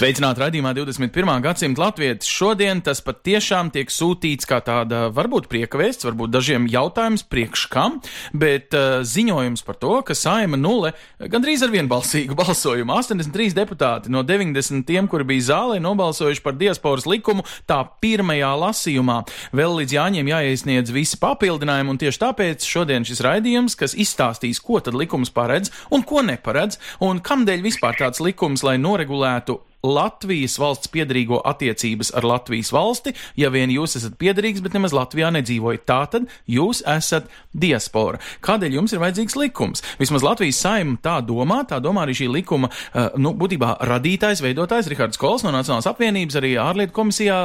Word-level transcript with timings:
Sveicināti 0.00 0.40
raidījumā 0.40 0.70
21. 0.72 1.28
gadsimta 1.44 1.82
latvietis. 1.82 2.28
Šodien 2.32 2.78
tas 2.80 3.02
pat 3.04 3.18
tiešām 3.26 3.68
tiek 3.74 3.90
sūtīts 3.92 4.48
kā 4.48 4.62
tāda 4.64 5.10
varbūt 5.12 5.44
priekavēsts, 5.52 6.06
varbūt 6.08 6.32
dažiem 6.32 6.64
jautājums 6.72 7.26
priekš 7.28 7.66
kam, 7.68 7.98
bet 8.32 8.72
uh, 8.72 9.02
ziņojums 9.04 9.60
par 9.66 9.76
to, 9.76 9.98
ka 10.08 10.16
saima 10.16 10.56
nulle 10.56 10.94
gandrīz 11.20 11.66
ar 11.66 11.74
vienbalsīgu 11.76 12.32
balsojumu 12.40 12.96
83 12.96 13.52
deputāti 13.60 14.08
no 14.08 14.24
90 14.24 14.88
tiem, 14.88 15.04
kuri 15.04 15.28
bija 15.34 15.50
zālē, 15.50 15.76
nobalsojuši 15.84 16.46
par 16.48 16.56
diasporas 16.56 17.04
likumu 17.04 17.44
tā 17.68 17.82
pirmajā 18.00 18.56
lasījumā. 18.64 19.20
Vēl 19.52 19.82
līdz 19.82 19.98
jāņem 20.00 20.32
jāiesniedz 20.32 20.96
visi 20.96 21.20
papildinājumi, 21.20 21.92
un 21.92 22.00
tieši 22.00 22.24
tāpēc 22.24 22.64
šodien 22.64 23.04
šis 23.04 23.20
raidījums, 23.28 23.76
kas 23.76 23.92
izstāstīs, 23.92 24.64
ko 24.64 24.80
tad 24.80 24.96
likums 24.96 25.28
paredz 25.28 25.68
un 25.92 26.08
ko 26.08 26.24
neparedz, 26.24 26.80
un 27.04 27.20
kamdēļ 27.20 27.68
vispār 27.68 28.00
tāds 28.00 28.24
likums, 28.24 28.64
lai 28.64 28.80
noregulētu 28.80 29.66
Latvijas 29.86 30.58
valsts 30.60 30.90
piedarīgo 30.92 31.40
attiecības 31.46 32.12
ar 32.16 32.26
Latvijas 32.28 32.72
valsti, 32.74 33.14
ja 33.40 33.48
vien 33.52 33.72
jūs 33.72 33.96
esat 33.96 34.18
piedarīgs, 34.20 34.60
bet 34.64 34.74
nemaz 34.76 34.92
Latvijā 34.96 35.30
nedzīvojat. 35.32 35.86
Tātad 35.88 36.26
jūs 36.50 36.82
esat 36.88 37.30
diaspora. 37.56 38.20
Kādēļ 38.44 38.76
jums 38.76 38.92
ir 38.92 39.00
vajadzīgs 39.00 39.38
likums? 39.40 39.84
Vismaz 40.00 40.24
Latvijas 40.26 40.60
saima 40.60 40.98
tā 41.02 41.16
domā, 41.24 41.62
tā 41.68 41.80
domā 41.82 42.04
arī 42.04 42.16
šī 42.18 42.28
likuma, 42.30 42.68
uh, 42.70 43.16
nu, 43.20 43.32
būtībā 43.36 43.78
radītājs, 43.88 44.42
veidotājs 44.44 44.90
Rihards 44.92 45.20
Kols 45.20 45.46
no 45.46 45.54
Nacionālās 45.54 45.88
apvienības, 45.88 46.36
arī 46.40 46.52
ārlietu 46.60 46.94
komisijā 46.96 47.40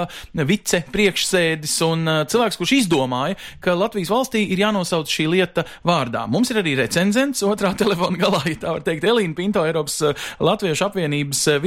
vice 0.46 0.84
priekšsēdis 0.92 1.78
un 1.88 2.04
uh, 2.04 2.22
cilvēks, 2.30 2.60
kurš 2.60 2.76
izdomāja, 2.82 3.40
ka 3.64 3.78
Latvijas 3.80 4.12
valstī 4.12 4.44
ir 4.52 4.66
jānosauc 4.66 5.10
šī 5.12 5.30
lieta 5.32 5.66
vārdā. 5.88 6.26
Mums 6.32 6.52
ir 6.52 6.60
arī 6.62 6.76
recenzents 6.82 7.46
otrā 7.48 7.72
telefona 7.82 8.20
galā, 8.20 8.44
ja 8.52 8.60
tā 8.60 8.76
var 8.76 8.86
teikt, 8.86 9.08
Elīna 9.08 9.38
Pinto, 9.38 9.64
Eiropas 9.66 9.98
uh, 10.04 10.28
Latviešu 10.44 10.90
apvienības 10.90 11.46
uh, 11.54 11.64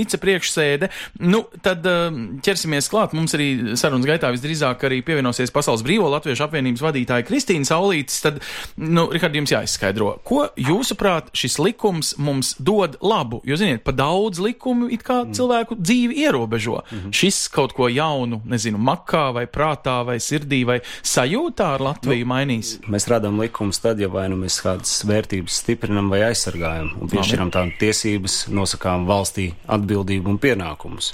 vice 0.59 0.67
priekšsēdis 0.67 0.69
sēde. 0.69 0.91
Nu, 1.23 1.45
tad 1.65 1.87
um, 1.89 2.39
ķersimies 2.45 2.91
klāt. 2.91 3.15
Mums 3.17 3.35
arī 3.37 3.77
sarunas 3.79 4.09
gaitā 4.09 4.31
visdrīzāk 4.35 4.85
arī 4.89 5.01
pievienosies 5.07 5.53
Pasaules 5.55 5.85
Brīvo 5.87 6.09
Latviešu 6.13 6.47
apvienības 6.47 6.85
vadītāja 6.85 7.27
Kristīna 7.29 7.69
Saulītis. 7.69 8.21
Tad, 8.25 8.41
nu, 8.81 9.09
Rihard, 9.13 9.37
jums 9.39 9.53
jāizskaidro, 9.55 10.17
ko 10.27 10.47
jūsuprāt 10.59 11.31
šis 11.39 11.59
likums 11.63 12.15
mums 12.23 12.55
dod 12.59 12.99
labu? 13.05 13.41
Jo, 13.49 13.59
ziniet, 13.61 13.85
pa 13.87 13.95
daudz 13.97 14.43
likumu 14.43 14.91
it 14.95 15.05
kā 15.07 15.21
cilvēku 15.35 15.79
dzīvi 15.79 16.19
ierobežo. 16.25 16.83
Mm 16.83 16.99
-hmm. 16.99 17.15
Šis 17.21 17.49
kaut 17.55 17.75
ko 17.77 17.89
jaunu, 17.89 18.41
nezinu, 18.45 18.79
makā 18.79 19.33
vai 19.35 19.47
prātā 19.47 20.01
vai 20.07 20.19
sirdī 20.19 20.65
vai 20.67 20.81
sajūtā 21.03 21.75
ar 21.75 21.81
Latviju 21.89 22.27
nu, 22.27 22.33
mainīs. 22.35 22.79
Mēs 22.89 23.09
radām 23.09 23.41
likumus 23.41 23.79
tad, 23.79 24.01
ja 24.01 24.09
vai 24.09 24.29
nu 24.29 24.37
mēs 24.37 24.61
kādas 24.63 25.05
vērtības 25.05 25.63
stiprinam 25.63 26.11
vai 26.11 26.23
aizsargājam 26.31 26.91
un 27.01 27.09
piešķiram 27.09 27.51
tām 27.51 27.73
tiesības, 27.79 28.49
nosakām 28.49 29.07
valstī 29.07 29.53
atbildību 29.69 30.33
un 30.33 30.39
pienākumus. 30.49 31.13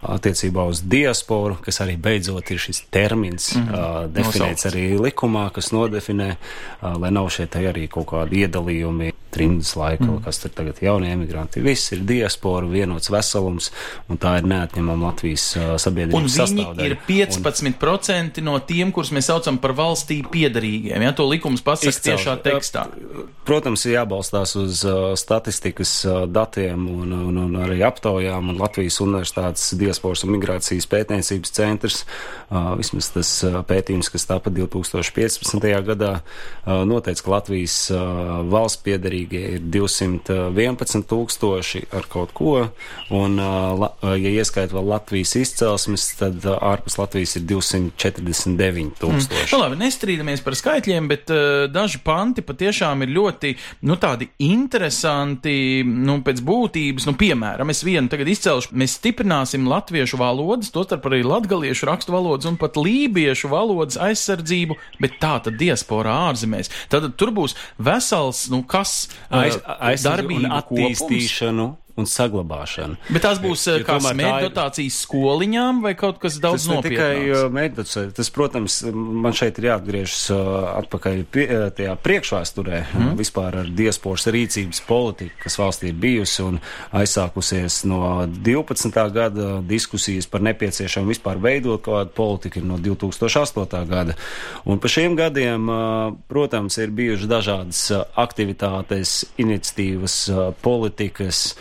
Attiecībā 0.00 0.64
uz 0.70 0.82
diasporu, 0.88 1.58
kas 1.64 1.82
arī 1.84 1.96
beidzot 2.00 2.50
ir 2.50 2.58
šis 2.58 2.84
termins, 2.90 3.54
mm 3.54 3.62
-hmm. 3.62 3.74
uh, 3.74 4.10
definēts 4.10 4.64
Nosaukts. 4.64 4.66
arī 4.72 4.98
likumā, 4.98 5.50
kas 5.52 5.72
nodefinē, 5.72 6.36
uh, 6.36 7.00
lai 7.00 7.10
nav 7.10 7.30
šeit 7.30 7.56
arī 7.56 7.88
kaut 7.88 8.06
kādi 8.06 8.46
iedalījumi. 8.46 9.12
Trimdas 9.30 9.76
laika, 9.76 10.04
mm. 10.04 10.22
kas 10.24 10.38
tur 10.42 10.50
tagad 10.50 10.80
jaunie 10.82 11.12
emigranti. 11.12 11.60
Viss 11.62 11.92
ir 11.92 12.00
diaspora, 12.02 12.66
vienots 12.66 13.10
veselums, 13.10 13.70
un 14.10 14.18
tā 14.18 14.32
ir 14.40 14.48
neatņemama 14.50 15.06
Latvijas 15.06 15.44
uh, 15.56 15.76
sabiedrības 15.78 16.34
sastāvdaļa. 16.34 16.86
ir 16.86 16.96
15% 17.06 18.42
un... 18.42 18.44
no 18.44 18.58
tiem, 18.58 18.90
kurus 18.92 19.12
mēs 19.14 19.30
saucam 19.30 19.58
par 19.58 19.76
valstī 19.78 20.18
piedarīgiem. 20.26 21.02
Ja 21.06 21.12
to 21.12 21.28
likums 21.30 21.62
pasaka 21.62 22.02
tiešā 22.08 22.36
tekstā. 22.42 22.88
Protams, 23.46 23.86
ir 23.86 24.00
jābalstās 24.00 24.56
uz 24.58 24.82
uh, 24.82 25.14
statistikas 25.14 25.94
uh, 26.08 26.26
datiem 26.26 26.88
un, 26.90 27.12
un, 27.12 27.38
un 27.44 27.56
arī 27.62 27.84
aptaujām. 27.86 28.50
Un 28.50 28.58
Latvijas 28.70 29.00
Universitātes 29.02 29.72
diasporas 29.74 30.22
un 30.22 30.30
migrācijas 30.36 30.86
pētniecības 30.90 31.50
centrs, 31.56 32.04
vismaz 32.78 33.10
tas 33.10 33.30
pētījums, 33.66 34.10
kas 34.14 34.28
tāpat 34.30 34.54
2015. 34.54 35.66
gadā, 35.88 36.12
noteica, 36.86 37.24
ka 37.26 37.32
Latvijas 37.34 37.76
valsts 37.90 38.84
piedarīgie 38.86 39.42
ir 39.56 39.64
211 39.74 41.06
tūkstoši 41.10 41.82
ar 41.98 42.06
kaut 42.12 42.34
ko, 42.36 42.54
un, 43.16 43.38
ja 43.40 44.34
ieskait 44.36 44.70
vēl 44.74 44.86
Latvijas 44.92 45.34
izcelsmes, 45.40 46.06
tad 46.20 46.46
ārpus 46.54 47.00
Latvijas 47.00 47.34
ir 47.40 47.46
249 47.50 48.94
tūkstoši. 49.02 49.50
Nu, 49.50 49.62
labi, 49.64 49.80
nestrīdamies 49.82 50.44
par 50.46 50.58
skaitļiem, 50.58 51.10
bet 51.10 51.34
uh, 51.34 51.66
daži 51.72 51.98
panti 52.06 52.46
patiešām 52.46 53.02
ir 53.02 53.14
ļoti 53.18 53.52
nu, 53.90 53.98
tādi 54.00 54.30
interesanti 54.46 55.82
nu, 55.86 56.20
pēc 56.26 56.44
būtības. 56.46 57.10
Nu, 57.10 57.16
piemēram, 57.18 57.74
es 57.74 57.82
vienu 57.86 58.10
tagad 58.12 58.30
izcelšu. 58.60 58.76
Mēs 58.76 58.96
stiprināsim 58.98 59.68
latviešu 59.68 60.18
valodas, 60.20 60.70
tostarp 60.70 61.06
arī 61.06 61.22
latgaliešu 61.24 61.86
rakstu 61.88 62.12
valodas 62.12 62.46
un 62.46 62.56
pat 62.56 62.76
lībiešu 62.76 63.48
valodas 63.48 63.96
aizsardzību, 63.96 64.76
bet 65.00 65.18
tā 65.20 65.40
tad 65.44 65.58
diasporā 65.58 66.30
ārzemēs. 66.30 66.70
Tad 66.90 67.12
tur 67.16 67.32
būs 67.32 67.56
vesels, 67.78 68.48
nu, 68.50 68.62
kas 68.62 69.08
aiz, 69.30 69.58
aiz 69.78 70.04
darbību 70.04 70.46
un 70.46 70.62
kopums. 70.68 71.78
Un 72.00 72.08
saglabāšanu. 72.08 72.98
Bet 73.12 73.24
tās 73.26 73.40
būs 73.42 73.66
Jo- 73.68 73.78
jo 73.80 73.84
kā 73.88 73.98
smēķu 74.00 74.50
ir- 74.80 74.90
skoliņām 74.90 75.82
vai 75.84 75.94
kaut 75.94 76.18
kas 76.22 76.38
daudz 76.40 76.66
Tas 76.66 76.68
ne 76.72 76.82
tikai 76.82 77.14
nopietnāks? 77.20 77.54
mēģinājums, 77.56 78.14
tas, 78.16 78.30
protams, 78.34 78.78
man 78.94 79.32
šeit 79.36 79.58
ir 79.60 79.68
jāatgriežas 79.70 80.22
uh, 80.34 80.40
atpakaļ 80.80 81.24
pie, 81.30 81.46
uh, 81.46 81.68
tajā 81.76 81.94
priekšvēsturē 82.02 82.80
mm. 82.94 83.12
vispār 83.20 83.60
ar 83.62 83.70
diasporas 83.70 84.26
rīcības 84.32 84.82
politiku, 84.88 85.36
kas 85.44 85.58
valstī 85.60 85.90
ir 85.92 85.98
bijusi 86.00 86.42
un 86.46 86.60
aizsākusies 86.96 87.84
no 87.90 88.26
12. 88.26 89.12
gada 89.12 89.60
diskusijas 89.66 90.26
par 90.30 90.40
nepieciešamu 90.46 91.12
vispār 91.12 91.40
veidot 91.42 91.82
kādu 91.84 92.12
politiku 92.16 92.62
no 92.64 92.78
2008. 92.78 93.86
gada. 93.88 94.14
Un 94.64 94.78
pa 94.80 94.88
šiem 94.88 95.16
gadiem, 95.18 95.66
protams, 96.28 96.76
ir 96.78 96.90
bijušas 96.94 97.28
dažādas 97.30 97.80
aktivitātes, 98.20 99.24
iniciatīvas, 99.40 100.16
politikas, 100.62 101.54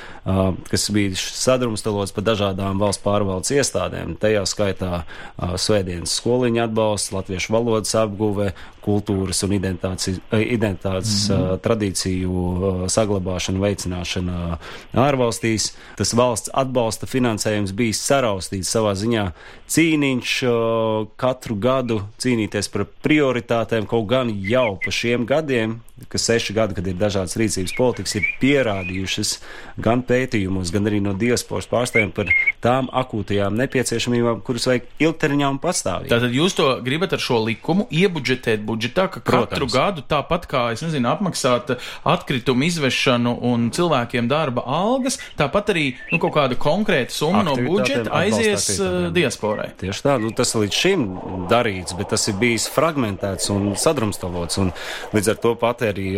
kas 0.70 0.90
bija 0.94 1.16
sadrumstalots 1.18 2.14
pa 2.16 2.24
dažādām 2.26 2.82
valsts 2.82 3.04
pārvaldes 3.04 3.54
iestādēm. 3.56 4.16
Tajā 4.20 4.44
skaitā 4.50 4.92
uh, 5.04 5.56
Svētdienas 5.60 6.14
skoliņa 6.20 6.68
atbalsts, 6.68 7.14
latviešu 7.16 7.54
valodas 7.56 7.96
apguve, 7.98 8.52
kultūras 8.84 9.44
un 9.46 9.54
identitātes, 9.58 10.20
eh, 10.32 10.44
identitātes 10.56 11.30
mm 11.30 11.34
-hmm. 11.34 11.54
uh, 11.54 11.60
tradīciju 11.66 12.32
uh, 12.32 12.86
saglabāšana, 12.88 13.60
veicināšana 13.66 14.58
ārvalstīs. 14.94 15.74
Tas 15.98 16.14
valsts 16.14 16.50
atbalsta 16.54 17.08
finansējums 17.08 17.74
bija 17.76 17.94
saraustīts 17.94 18.72
savā 18.76 18.96
ziņā 18.96 19.32
cīniņš 19.68 20.32
uh, 20.48 21.08
katru 21.16 21.56
gadu 21.56 22.02
cīnīties 22.20 22.72
par 22.72 22.86
prioritātēm, 23.04 23.86
kaut 23.86 24.08
gan 24.08 24.32
jau 24.34 24.80
pa 24.86 24.92
šiem 24.92 25.26
gadiem, 25.26 25.82
kas 26.08 26.26
seši 26.30 26.54
gadi, 26.54 26.74
kad 26.78 26.88
ir 26.88 26.96
dažādas 26.96 27.38
rīcības 27.38 27.76
politikas, 27.78 28.16
ir 28.16 28.26
pierādījušas 28.42 29.40
gan 29.78 30.02
pētījumos, 30.20 30.72
gan 30.76 30.88
arī 30.90 31.00
no 31.04 31.14
diasporas 31.18 31.68
pārstāvjiem 31.72 32.12
par 32.16 32.32
tām 32.64 32.90
akūtajām 33.02 33.56
nepieciešamībām, 33.60 34.42
kuras 34.46 34.68
vajag 34.70 34.88
ilgtermiņā 35.06 35.52
un 35.54 35.60
pastāvīgi. 35.64 36.12
Tātad 36.12 36.36
jūs 36.36 36.56
to 36.58 36.68
gribat 36.86 37.16
ar 37.16 37.24
šo 37.24 37.40
likumu 37.46 37.88
iebudžetēt 37.94 38.64
budžetā, 38.68 39.08
ka 39.14 39.24
katru 39.24 39.68
Protams. 39.68 39.76
gadu 39.76 40.06
tāpat 40.10 40.48
kā, 40.52 40.64
es 40.76 40.84
nezinu, 40.84 41.10
apmaksāt 41.12 41.76
atkritumu 42.08 42.68
izvešanu 42.68 43.36
un 43.50 43.70
cilvēkiem 43.76 44.30
darba 44.32 44.66
algas, 44.66 45.20
tāpat 45.40 45.74
arī 45.74 45.86
nu, 46.12 46.20
kaut 46.22 46.36
kāda 46.36 46.60
konkrēta 46.60 47.16
summa 47.16 47.46
no 47.48 47.56
budžeta 47.58 48.12
aizies 48.22 48.68
aktivitātēm. 48.68 49.14
diasporai. 49.16 49.70
Tieši 49.80 50.06
tā, 50.06 50.18
nu, 50.22 50.34
tas 50.36 50.56
līdz 50.58 50.82
šim 50.84 51.06
darīts, 51.52 51.96
bet 52.00 52.12
tas 52.16 52.28
ir 52.32 52.40
bijis 52.42 52.68
fragmentēts 52.74 53.52
un 53.54 53.72
sadrumstalots. 53.80 54.60
Un 54.62 54.74
līdz 55.16 55.34
ar 55.36 55.40
to 55.44 55.56
pat 55.60 55.86
arī 55.88 56.12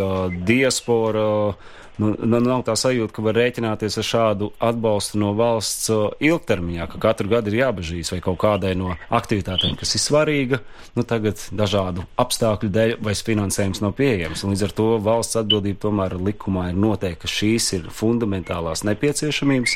diaspora 0.47 1.27
nu, 1.99 2.13
nu, 2.15 2.39
nav 2.39 2.63
tā 2.67 2.75
sajūta, 2.79 3.13
ka 3.15 3.23
var 3.25 3.37
rēķināties 3.39 3.97
ar 3.99 4.07
šādu 4.07 4.51
atbalstu 4.63 5.19
no 5.21 5.33
valsts 5.37 5.89
ilgtermiņā, 6.23 6.87
ka 6.91 7.01
katru 7.01 7.31
gadu 7.31 7.51
ir 7.51 7.59
jābežīs 7.61 8.11
vai 8.13 8.21
kaut 8.23 8.39
kādai 8.41 8.73
no 8.79 8.95
aktivitātēm, 9.11 9.75
kas 9.79 9.95
ir 9.97 10.03
svarīga, 10.03 10.61
nu 10.97 11.05
tagad 11.07 11.41
dažādu 11.55 12.05
apstākļu 12.21 12.71
dēļ 12.73 12.95
vai 13.03 13.15
finansējums 13.15 13.83
nav 13.83 13.95
pieejams. 13.99 14.43
Un 14.45 14.53
līdz 14.53 14.65
ar 14.67 14.75
to 14.77 14.87
valsts 15.03 15.39
atbildība 15.41 15.83
tomēr 15.87 16.17
likumā 16.19 16.69
ir 16.71 16.79
noteikta, 16.79 17.23
ka 17.25 17.31
šīs 17.31 17.69
ir 17.77 17.89
fundamentālās 17.93 18.85
nepieciešamības, 18.87 19.75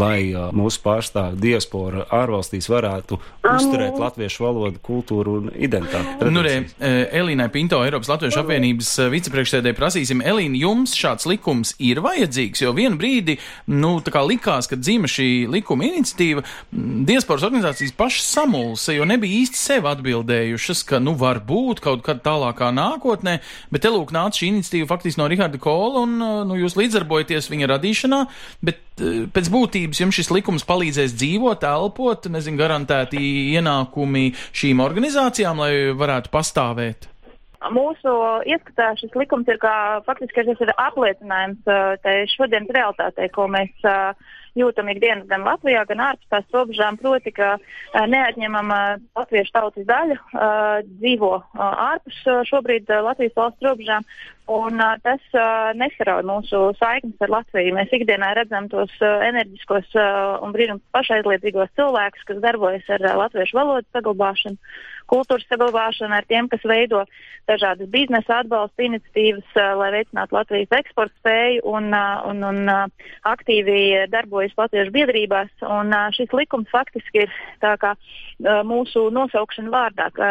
lai 0.00 0.30
uh, 0.32 0.48
mūsu 0.56 0.82
pārstāvju 0.84 1.40
diaspora 1.40 2.06
ārvalstīs 2.14 2.70
varētu 2.72 3.20
uzturēt 3.50 4.00
latviešu 4.00 4.46
valodu, 4.46 4.80
kultūru 4.84 5.36
un 5.40 5.52
identitāti. 5.54 6.30
Nu, 6.30 6.42
re, 6.44 6.56
Elīnai 6.80 7.48
Pinto, 7.52 7.80
Eiropas 7.84 8.10
Latviešu 8.12 8.42
apvienības 8.42 8.92
vicepriekšsēdē 9.12 9.72
prasīsim, 9.76 10.22
Elīna, 10.26 10.58
jums 10.60 10.94
šāds 10.98 11.26
likums 11.30 11.49
ir 11.82 12.00
vajadzīgs, 12.04 12.64
jo 12.64 12.72
vienu 12.76 12.98
brīdi, 13.00 13.36
nu, 13.72 13.96
tā 14.04 14.12
kā 14.14 14.22
likās, 14.26 14.68
kad 14.70 14.82
dzīva 14.82 15.10
šī 15.10 15.28
likuma 15.50 15.88
iniciatīva, 15.88 16.44
diasporas 17.08 17.46
organizācijas 17.48 17.94
pašas 17.98 18.28
samulsa, 18.36 18.94
jo 18.96 19.06
nebija 19.08 19.42
īsti 19.42 19.60
sev 19.60 19.88
atbildējušas, 19.90 20.84
ka, 20.88 21.00
nu, 21.02 21.16
varbūt 21.20 21.82
kaut 21.84 22.04
kad 22.06 22.22
tālākā 22.24 22.70
nākotnē, 22.76 23.38
bet 23.72 23.84
te 23.84 23.92
lūk 23.92 24.14
nāca 24.16 24.42
šī 24.42 24.52
iniciatīva 24.54 24.90
faktiski 24.90 25.22
no 25.22 25.28
Riharda 25.30 25.60
Kola, 25.62 26.04
un, 26.06 26.16
nu, 26.48 26.58
jūs 26.60 26.78
līdzdarbojaties 26.80 27.50
viņa 27.52 27.70
radīšanā, 27.74 28.24
bet 28.66 28.82
pēc 29.34 29.48
būtības 29.52 30.02
jums 30.02 30.18
šis 30.18 30.32
likums 30.34 30.66
palīdzēs 30.68 31.16
dzīvot, 31.16 31.64
elpot, 31.66 32.28
nezinu, 32.32 32.60
garantēti 32.60 33.20
ienākumi 33.56 34.30
šīm 34.56 34.82
organizācijām, 34.84 35.64
lai 35.64 35.72
varētu 35.96 36.32
pastāvēt? 36.34 37.10
Mūsu 37.68 38.12
ieskatā 38.48 38.94
šis 38.96 39.12
likums 39.20 39.48
ir 39.52 39.58
kā 39.60 40.00
faktiski 40.06 40.46
šis 40.46 40.62
ir 40.64 40.72
apliecinājums 40.80 41.68
šodienas 42.32 42.72
realitātei, 42.72 43.28
ko 43.34 43.44
mēs 43.52 43.84
jūtam 44.56 44.88
ikdienas 44.88 45.28
gan 45.28 45.44
Latvijā, 45.44 45.84
gan 45.86 46.00
ārpus 46.08 46.30
tās 46.32 46.48
robežām, 46.56 46.96
proti, 46.98 47.34
ka 47.36 47.58
neatņemama 47.92 48.80
latviešu 49.18 49.52
tautas 49.54 49.86
daļa 49.86 50.16
dzīvo 50.88 51.32
ārpus 51.68 52.22
šobrīd 52.48 52.88
Latvijas 53.04 53.36
valsts 53.36 53.68
robežām, 53.68 54.08
un 54.46 54.80
uh, 54.80 54.96
tas 55.02 55.22
uh, 55.36 55.70
nesarauj 55.78 56.24
mūsu 56.26 56.62
saiknes 56.78 57.20
ar 57.24 57.34
Latviju. 57.36 57.74
Mēs 57.76 57.92
ikdienā 57.94 58.32
redzam 58.38 58.68
tos 58.72 58.92
uh, 59.02 59.20
enerģiskos 59.28 59.92
uh, 59.98 60.38
un 60.44 60.54
brīnum 60.56 60.80
pašaizliedzīgos 60.96 61.74
cilvēkus, 61.78 62.26
kas 62.28 62.40
darbojas 62.44 62.88
ar 62.96 63.04
uh, 63.06 63.18
latviešu 63.24 63.60
valodas 63.60 63.90
saglabāšanu 63.94 64.58
kultūras 65.10 65.46
saglabāšanu, 65.50 66.14
ar 66.14 66.26
tiem, 66.28 66.48
kas 66.50 66.62
veido 66.66 67.02
dažādas 67.50 67.88
biznesa 67.90 68.40
atbalsta 68.44 68.84
iniciatīvas, 68.86 69.56
lai 69.80 69.88
veicinātu 69.96 70.36
Latvijas 70.36 70.74
eksporta 70.78 71.14
spēju 71.18 71.64
un, 71.66 71.88
un, 72.30 72.44
un 72.46 72.70
aktīvi 73.26 74.06
darbojas 74.12 74.54
latviešu 74.58 74.94
biedrībās. 74.94 75.50
Un 75.66 75.90
šis 76.14 76.30
likums 76.36 76.70
faktiski 76.70 77.24
ir 77.24 77.34
tā 77.62 77.74
kā 77.82 77.96
mūsu 78.68 79.08
nosaukšana 79.14 79.72
vārdā, 79.74 80.10
ka 80.14 80.30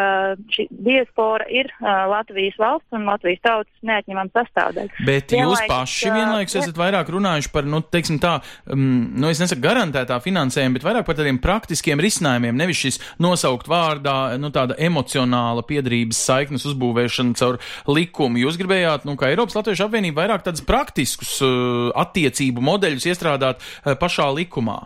šī 0.55 0.69
diaspora 0.71 1.47
ir 1.51 1.71
Latvijas 1.81 2.59
valsts 2.61 2.95
un 2.95 3.09
Latvijas 3.09 3.43
tautas 3.43 3.83
neatņemama 3.99 4.33
sastāvdaļa. 4.33 5.05
Bet 5.05 5.33
vienlaiks, 5.35 5.63
jūs 5.63 5.71
paši 5.71 6.11
vienlaikus 6.13 6.55
uh, 6.55 6.63
esat 6.63 6.79
vairāk 6.79 7.11
runājuši 7.13 7.51
par, 7.53 7.67
nu, 7.69 7.81
teiksim 7.83 8.19
tā, 8.23 8.35
um, 8.71 8.83
nu, 9.19 9.29
es 9.31 9.41
nesaku 9.43 9.63
garantētā 9.63 10.19
finansējumu, 10.23 10.77
bet 10.77 10.87
vairāk 10.87 11.07
par 11.07 11.19
tādiem 11.19 11.39
praktiskiem 11.43 12.01
risinājumiem, 12.03 12.57
nevis 12.59 12.83
šis 12.83 12.99
nosaukt 13.21 13.69
vārdā, 13.71 14.17
nu, 14.41 14.51
tāda 14.55 14.77
emocionāla 14.79 15.65
piedarības 15.69 16.21
saiknes 16.29 16.67
uzbūvēšana 16.69 17.37
caur 17.39 17.59
likumu. 17.89 18.41
Jūs 18.45 18.59
gribējāt, 18.61 19.07
nu, 19.09 19.17
kā 19.19 19.31
Eiropas 19.33 19.57
Latviešu 19.59 19.87
apvienība, 19.87 20.23
vairāk 20.23 20.47
tādus 20.47 20.65
praktiskus 20.67 21.37
uh, 21.45 21.89
attiecību 21.99 22.63
modeļus 22.63 23.11
iestrādāt 23.11 23.61
uh, 23.61 23.95
pašā 23.99 24.29
likumā. 24.39 24.81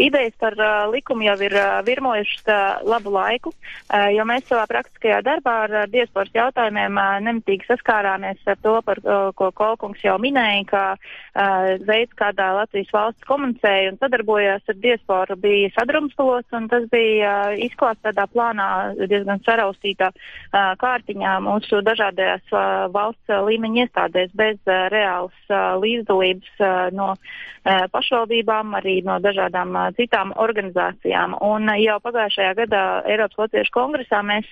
Idejas 0.00 0.34
par 0.40 0.56
uh, 0.58 0.88
likumu 0.90 1.26
jau 1.26 1.36
ir 1.44 1.54
uh, 1.54 1.80
virmojušas 1.86 2.48
uh, 2.48 2.80
labu 2.88 3.12
laiku, 3.14 3.52
uh, 3.52 4.08
jo 4.14 4.24
mēs 4.28 4.46
savā 4.48 4.64
praktiskajā 4.70 5.20
darbā 5.26 5.56
ar 5.66 5.74
uh, 5.82 5.86
diasporas 5.90 6.32
jautājumiem 6.34 6.96
uh, 6.98 7.18
nemitīgi 7.26 7.68
saskārāmies 7.68 8.40
ar 8.48 8.58
to, 8.64 8.76
par 8.86 9.00
uh, 9.04 9.28
ko 9.36 9.50
Kolkungs 9.56 10.00
jau 10.04 10.16
minēja, 10.22 10.64
ka 10.70 10.82
uh, 10.96 11.76
veids, 11.86 12.16
kādā 12.18 12.50
Latvijas 12.56 12.92
valsts 12.94 13.28
komunicēja 13.28 13.92
un 13.92 14.00
sadarbojās 14.00 14.72
ar 14.72 14.80
diasporu, 14.80 15.36
bija 15.40 15.70
sadrumstalots, 15.76 16.48
un 16.56 16.70
tas 16.72 16.88
bija 16.92 17.34
uh, 17.50 17.58
izklāsts 17.68 18.04
tādā 18.06 18.26
plānā 18.32 18.70
diezgan 19.04 19.44
saraustītā 19.44 20.10
uh, 20.14 20.72
kārtiņā 20.80 21.36
mūsu 21.44 21.82
dažādajās 21.86 22.48
uh, 22.54 22.88
valsts 22.94 23.28
uh, 23.28 23.44
līmeņa 23.46 23.86
iestādēs 23.86 24.34
bez 24.34 24.58
uh, 24.66 24.88
reālas 24.92 25.52
uh, 25.52 25.76
līdzdalības 25.82 26.64
uh, 26.64 26.88
no 26.96 27.12
uh, 27.14 27.84
pašvaldībām, 27.92 28.72
arī 28.80 29.00
no 29.04 29.18
dažādām 29.20 29.59
dažādām 29.60 29.94
citām 29.96 30.32
organizācijām. 30.36 31.36
Un 31.40 31.68
jau 31.78 31.98
pagājušajā 32.00 32.54
gadā 32.56 33.02
Eiropas 33.06 33.38
Latviešu 33.38 33.70
kongresā 33.72 34.22
mēs 34.22 34.46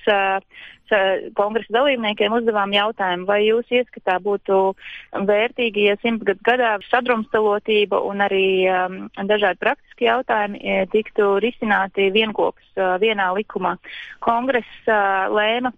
kongresa 1.36 1.72
dalībniekiem 1.72 2.32
uzdevām 2.32 2.72
jautājumu, 2.72 3.26
vai 3.26 3.44
jūs 3.44 3.66
ieskatā 3.70 4.18
būtu 4.20 4.74
vērtīgi, 5.12 5.88
ja 5.88 5.96
simtgadu 6.00 6.40
gadā 6.42 6.78
sadrumstalotība 6.90 8.00
un 8.00 8.20
arī 8.20 8.64
um, 8.68 9.10
dažādi 9.28 9.58
praktiski 9.60 10.08
jautājumi 10.08 10.86
tiktu 10.92 11.38
risināti 11.40 12.10
vienkops 12.10 12.64
uh, 12.78 12.96
vienā 12.98 13.34
likumā. 13.36 13.76
Kongress 14.20 14.88
uh, 14.88 15.28
lēma 15.28 15.72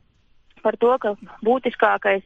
par 0.62 0.76
to, 0.76 0.96
ka 1.00 1.16
būtiskākais 1.42 2.22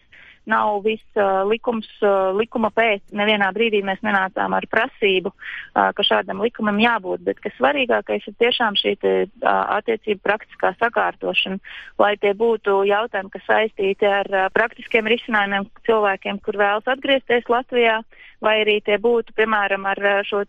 nav 0.51 0.83
viss 0.85 1.21
likums, 1.49 1.89
likuma 2.37 2.71
pēc. 2.75 3.03
Nevienā 3.17 3.49
brīdī 3.57 3.81
mēs 3.87 4.03
nenācām 4.05 4.57
ar 4.57 4.67
prasību, 4.71 5.33
ka 5.75 6.05
šādam 6.05 6.43
likumam 6.45 6.79
jābūt, 6.83 7.25
bet 7.27 7.41
kas 7.45 7.57
svarīgākais 7.59 8.29
ir 8.29 8.37
tiešām 8.43 8.77
šī 8.81 8.95
te, 9.01 9.15
attiecība 9.45 10.31
praktiskā 10.31 10.75
sakārtošana, 10.81 11.61
lai 12.03 12.15
tie 12.21 12.35
būtu 12.37 12.83
jautājumi, 12.91 13.33
kas 13.33 13.49
saistīti 13.49 14.09
ar 14.09 14.31
praktiskiem 14.57 15.09
risinājumiem 15.15 15.69
cilvēkiem, 15.89 16.43
kur 16.45 16.61
vēlas 16.61 16.93
atgriezties 16.93 17.49
Latvijā, 17.49 18.01
vai 18.45 18.61
arī 18.63 18.79
tie 18.85 19.01
būtu, 19.01 19.35
piemēram, 19.39 19.89
ar 19.89 20.01
šo 20.29 20.45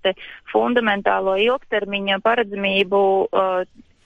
fundamentālo 0.51 1.39
ilgtermiņa 1.39 2.21
paredzamību. 2.25 3.01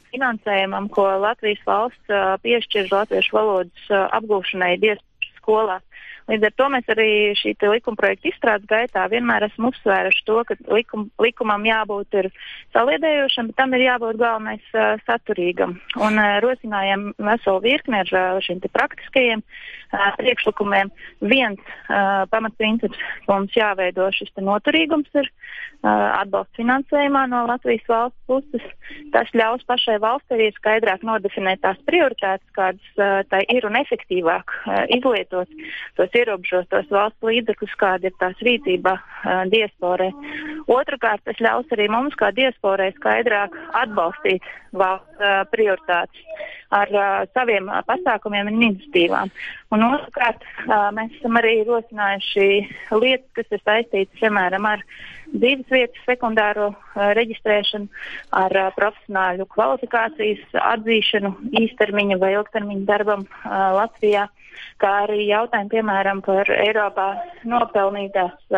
Finansējumam, 0.10 0.88
ko 0.90 1.04
Latvijas 1.22 1.60
valsts 1.68 2.14
piešķir 2.42 2.88
latviešu 2.90 3.36
valodas 3.36 3.92
apgūšanai 4.18 4.72
diez 4.82 4.98
escola. 5.40 5.84
Līdz 6.30 6.46
ar 6.46 6.54
to 6.62 6.68
mēs 6.70 6.90
arī 6.94 7.10
šī 7.40 7.56
likuma 7.72 7.98
projekta 7.98 8.30
izstrādes 8.30 8.70
gaitā 8.70 9.08
vienmēr 9.10 9.48
esam 9.48 9.70
uzsvēruši 9.72 10.26
to, 10.28 10.38
ka 10.46 10.58
likum, 10.70 11.08
likumam 11.22 11.66
jābūt 11.66 12.20
saliedējošam, 12.76 13.50
bet 13.50 13.58
tam 13.58 13.74
ir 13.74 13.86
jābūt 13.88 14.20
galvenais 14.22 14.76
uh, 14.76 15.02
saturīgam. 15.08 15.80
Un 15.98 16.22
uh, 16.22 16.38
rosinājām 16.46 17.10
veselu 17.18 17.64
virkni 17.66 18.02
ar 18.04 18.14
uh, 18.14 18.42
šiem 18.46 18.62
praktiskajiem 18.70 19.42
uh, 19.42 20.12
priekšlikumiem. 20.20 20.92
Viens 21.26 21.60
uh, 21.90 22.26
pamatprincips, 22.30 23.02
ka 23.26 23.34
mums 23.34 23.56
jāveido 23.58 24.10
šis 24.14 24.30
noturīgums 24.38 25.10
ir 25.18 25.26
uh, 25.26 26.22
atbalsts 26.22 26.60
finansējumā 26.60 27.26
no 27.32 27.46
Latvijas 27.50 27.90
valsts 27.90 28.22
puses. 28.30 28.70
Tas 29.16 29.34
ļaus 29.34 29.66
pašai 29.70 29.98
valsts 30.04 30.36
arī 30.36 30.52
skaidrāk 30.58 31.06
nodefinēt 31.08 31.64
tās 31.66 31.80
prioritātes, 31.90 32.46
kādas 32.54 33.02
uh, 33.02 33.22
tai 33.32 33.42
ir 33.50 33.66
un 33.66 33.80
efektīvāk 33.82 34.54
uh, 34.54 34.86
izlietot 34.94 35.50
tos 35.98 36.19
ierobežotos 36.20 36.92
valsts 36.94 37.26
līdzekļus, 37.30 37.76
kāda 37.80 38.10
ir 38.10 38.16
tās 38.22 38.46
rīcība 38.46 38.96
uh, 39.00 39.44
diasporē. 39.52 40.12
Otrakārt, 40.70 41.26
tas 41.26 41.42
ļaus 41.44 41.76
arī 41.76 41.90
mums 41.92 42.16
kā 42.20 42.32
diasporai 42.36 42.92
skaidrāk 42.98 43.56
atbalstīt 43.82 44.46
valsts 44.78 45.24
uh, 45.24 45.44
prioritātes 45.54 46.48
ar 46.70 46.90
uh, 46.94 47.26
saviem 47.34 47.70
uh, 47.70 47.82
pasākumiem 47.88 48.52
un 48.52 48.60
iniciatīvām. 48.62 49.32
Un 49.74 49.86
otrkārt, 49.90 50.44
uh, 50.68 50.90
mēs 50.96 51.16
esam 51.18 51.40
arī 51.42 51.60
rosinājuši 51.68 52.50
lietas, 52.94 53.30
kas 53.38 53.56
ir 53.56 53.64
saistītas, 53.64 54.20
piemēram, 54.22 54.68
ar 54.70 54.84
dzīves 55.34 55.70
vietas 55.74 56.06
sekundāro 56.06 56.70
uh, 56.72 57.10
reģistrēšanu, 57.18 57.90
ar 58.44 58.58
uh, 58.58 58.70
profesionāļu 58.78 59.50
kvalifikācijas 59.56 60.60
atzīšanu 60.62 61.34
īstermiņa 61.64 62.20
vai 62.22 62.36
ilgtermiņa 62.38 62.90
darbam 62.90 63.26
uh, 63.26 63.58
Latvijā 63.80 64.28
kā 64.82 64.96
arī 65.06 65.28
jautājumi, 65.30 65.74
piemēram, 65.76 66.24
par 66.26 66.50
Eiropā 66.60 67.12
nopelnītās 67.50 68.50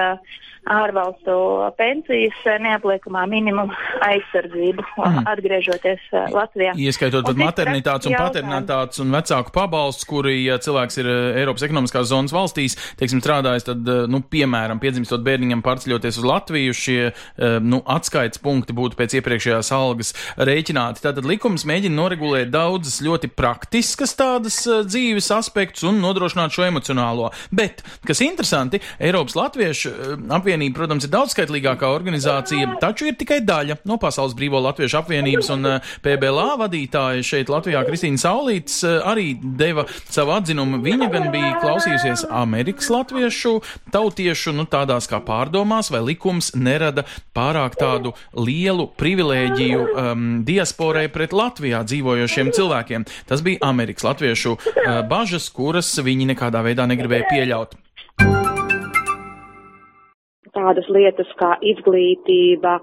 ārvalstu 0.69 1.33
pensijas 1.73 2.37
neapliekamā 2.61 3.23
minimuma 3.29 3.73
aizsardzību, 4.05 4.83
mm. 4.93 5.23
atgriežoties 5.31 6.03
Latvijā. 6.35 6.75
Ieskaitot 6.77 7.25
pat 7.25 7.39
maternitātes 7.39 8.11
un 8.11 8.17
paternitātes 8.19 9.01
un 9.01 9.13
vecāku 9.15 9.53
pabalsts, 9.55 10.05
kuri, 10.09 10.35
ja 10.45 10.59
cilvēks 10.61 11.01
ir 11.01 11.09
Eiropas 11.41 11.65
ekonomiskās 11.65 12.11
zonas 12.11 12.35
valstīs, 12.35 12.77
teiksim, 12.99 13.23
strādājis, 13.23 13.65
tad, 13.71 13.89
nu, 14.11 14.21
piemēram, 14.21 14.81
piedzimstot 14.83 15.25
bērniņam 15.25 15.63
pārceļoties 15.65 16.21
uz 16.21 16.29
Latviju, 16.29 16.77
uh, 16.77 17.57
nu, 17.65 17.81
atskaites 17.89 18.41
punkti 18.43 18.77
būtu 18.77 18.99
pēc 19.01 19.17
iepriekšējās 19.17 19.73
algas 19.73 20.13
rēķināti. 20.37 21.01
Tātad 21.07 21.25
likums 21.25 21.65
mēģina 21.69 21.97
noregulēt 21.97 22.53
daudzas 22.53 23.01
ļoti 23.01 23.31
praktiskas 23.33 24.13
tādas 24.19 24.61
dzīves 24.85 25.31
aspektus 25.33 25.89
un 25.91 26.01
nodrošināt 26.03 26.55
šo 26.55 26.65
emocionālo. 26.67 27.29
Bet, 27.51 27.83
kas 28.07 28.23
interesanti, 28.25 28.81
Eiropas 28.99 29.37
Latviešu 29.37 29.91
uh, 29.91 30.15
apvienība, 30.37 30.79
protams, 30.81 31.07
ir 31.07 31.13
daudzskaitlīgākā 31.13 31.89
organizācija, 31.91 32.77
taču 32.81 33.11
ir 33.11 33.17
tikai 33.19 33.41
daļa 33.45 33.81
no 33.89 33.99
Pasaules 34.01 34.35
Brīvo 34.37 34.61
Latviešu 34.63 35.01
apvienības 35.01 35.51
un 35.55 35.69
uh, 35.75 35.93
PBLA 36.05 36.57
vadītāja 36.61 37.25
šeit 37.25 37.51
Latvijā 37.51 37.83
Kristīna 37.87 38.21
Saulīts 38.21 38.81
uh, 38.87 38.99
arī 39.11 39.33
deva 39.41 39.85
savu 40.09 40.35
atzinumu. 40.35 40.81
Viņa 40.85 41.09
gan 41.13 41.29
bija 41.33 41.57
klausījusies 41.61 42.25
Amerikas 42.31 42.89
latviešu 42.91 43.57
tautiešu, 43.93 44.53
nu 44.55 44.65
tādās 44.69 45.09
kā 45.11 45.21
pārdomās, 45.25 45.91
vai 45.93 46.03
likums 46.11 46.53
nerada 46.55 47.05
pārāk 47.35 47.77
tādu 47.79 48.13
lielu 48.37 48.87
privilēģiju 48.99 49.81
um, 49.81 50.25
diasporai 50.47 51.07
pret 51.13 51.35
Latvijā 51.35 51.83
dzīvojošiem 51.87 52.51
cilvēkiem. 52.55 53.07
Tas 53.29 53.43
bija 53.45 53.61
Amerikas 53.67 54.05
latviešu 54.07 54.55
uh, 54.55 55.01
bažas, 55.09 55.49
kuras 55.71 55.91
viņi 56.03 56.25
nekādā 56.33 56.59
veidā 56.65 56.83
negribēja 56.83 57.29
pieļaut. 57.31 57.77
Tādas 60.51 60.89
lietas 60.91 61.29
kā 61.39 61.53
izglītība 61.63 62.73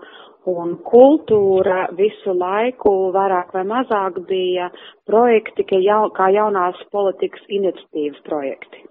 un 0.49 0.73
kultūra 0.89 1.83
visu 1.99 2.33
laiku 2.33 2.95
vairāk 3.13 3.53
vai 3.53 3.67
mazāk 3.69 4.23
bija 4.31 4.71
projekti, 5.05 5.69
kā, 5.69 5.83
jau, 5.85 6.01
kā 6.17 6.31
jaunās 6.33 6.81
politikas 6.95 7.45
iniciatīvas 7.61 8.25
projekti. 8.25 8.87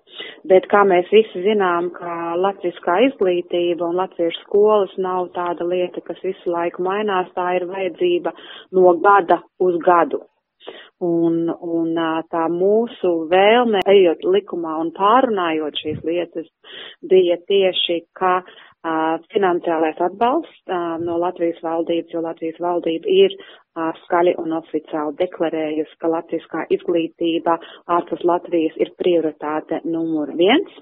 Bet, 0.46 0.70
kā 0.70 0.86
mēs 0.86 1.10
visi 1.10 1.42
zinām, 1.42 1.89
ka 1.98 2.38
latviskā 2.38 3.01
izglītība 3.10 3.89
un 3.89 3.98
latviešu 3.98 4.46
skolas 4.46 4.94
nav 5.01 5.34
tāda 5.34 5.66
lieta, 5.66 6.06
kas 6.06 6.22
visu 6.22 6.54
laiku 6.54 6.86
mainās, 6.86 7.34
tā 7.34 7.50
ir 7.58 7.66
vajadzība 7.74 8.38
no 8.77 8.94
gada 9.01 9.42
uz 9.58 9.82
gadu. 9.82 10.22
Un, 11.04 11.44
un 11.50 12.00
tā 12.32 12.48
mūsu 12.50 13.12
vēlme, 13.32 13.84
ejot 13.94 14.26
likumā 14.26 14.78
un 14.82 14.90
pārunājot 14.98 15.78
šīs 15.84 16.00
lietas, 16.08 16.48
bija 17.06 17.38
tieši, 17.50 18.00
ka 18.18 18.40
finansiālais 19.34 20.00
atbalsts 20.02 20.76
no 21.04 21.18
Latvijas 21.22 21.62
valdības, 21.64 22.14
jo 22.14 22.22
Latvijas 22.26 22.60
valdība 22.64 23.14
ir 23.14 23.36
skaļi 24.04 24.36
un 24.42 24.58
oficiāli 24.58 25.18
deklarējusi, 25.22 25.98
ka 26.02 26.12
latviskā 26.14 26.66
izglītība 26.74 27.58
ārpus 27.98 28.24
Latvijas 28.26 28.78
ir 28.82 28.94
prioritāte 29.02 29.82
numur 29.86 30.34
viens 30.40 30.80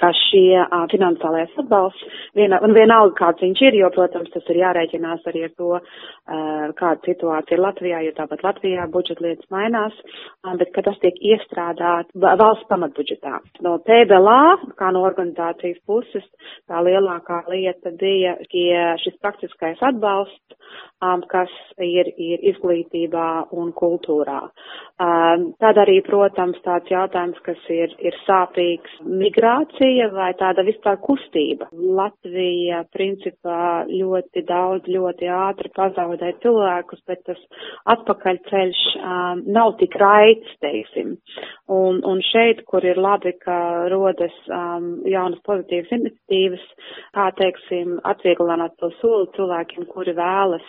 ka 0.00 0.10
šie 0.18 0.58
uh, 0.58 0.84
finansiālais 0.90 1.52
atbalsts, 1.60 2.18
viena, 2.36 2.58
un 2.66 2.74
vienalga 2.76 3.14
kāds 3.18 3.44
viņš 3.44 3.62
ir, 3.68 3.78
jo, 3.78 3.90
protams, 3.94 4.32
tas 4.34 4.48
ir 4.50 4.60
jārēķinās 4.62 5.28
arī 5.30 5.44
ar 5.46 5.52
to, 5.54 5.70
uh, 5.78 6.64
kāda 6.78 7.06
situācija 7.06 7.58
ir 7.58 7.62
Latvijā, 7.62 8.00
jo 8.06 8.14
tāpat 8.18 8.42
Latvijā 8.46 8.86
budžeta 8.90 9.26
lietas 9.26 9.50
mainās, 9.54 9.94
um, 10.42 10.56
bet 10.60 10.72
ka 10.74 10.84
tas 10.88 10.98
tiek 11.02 11.20
iestrādāt 11.34 12.10
valsts 12.14 12.66
pamatbudžetā. 12.70 13.38
No 13.66 13.76
PBLA, 13.86 14.74
kā 14.80 14.90
no 14.94 15.04
organizācijas 15.06 15.78
puses, 15.86 16.26
tā 16.70 16.82
lielākā 16.82 17.44
lieta 17.52 17.94
bija 18.00 18.36
šis 19.02 19.16
praktiskais 19.22 19.82
atbalsts, 19.84 20.58
um, 21.04 21.22
kas 21.30 21.52
ir, 21.78 22.10
ir 22.18 22.42
izglītībā 22.50 23.28
un 23.54 23.70
kultūrā. 23.76 24.40
Um, 25.02 25.52
tad 25.62 25.78
arī, 25.82 26.00
protams, 26.06 26.58
tāds 26.66 26.90
jautājums, 26.90 27.38
kas 27.46 27.60
ir, 27.72 27.94
ir 28.02 28.18
sāpīgs 28.24 28.98
migrācija 29.04 29.83
diskusija 29.84 30.08
vai 30.12 30.32
tāda 30.38 30.64
vispār 30.64 30.96
kustība. 31.02 31.68
Latvija 31.72 32.84
principā 32.92 33.84
ļoti 33.88 34.44
daudz, 34.48 34.86
ļoti 34.88 35.28
ātri 35.28 35.70
pazaudē 35.74 36.32
cilvēkus, 36.42 37.02
bet 37.06 37.20
tas 37.26 37.38
atpakaļceļš 37.92 38.80
um, 38.96 39.42
nav 39.46 39.76
tik 39.78 39.94
raids, 40.00 40.48
teiksim. 40.60 41.16
Un, 41.68 42.00
un 42.04 42.20
šeit, 42.22 42.64
kur 42.66 42.84
ir 42.84 42.96
labi, 42.96 43.34
ka 43.44 43.88
rodas 43.92 44.34
um, 44.48 45.02
jaunas 45.04 45.40
pozitīvas 45.44 45.92
iniciatīvas, 45.92 46.64
kā 47.14 47.30
teiksim, 47.36 47.98
atvieglināt 48.04 48.76
to 48.80 48.90
soli 49.00 49.28
cilvēkiem, 49.36 49.86
kuri 49.92 50.14
vēlas 50.16 50.64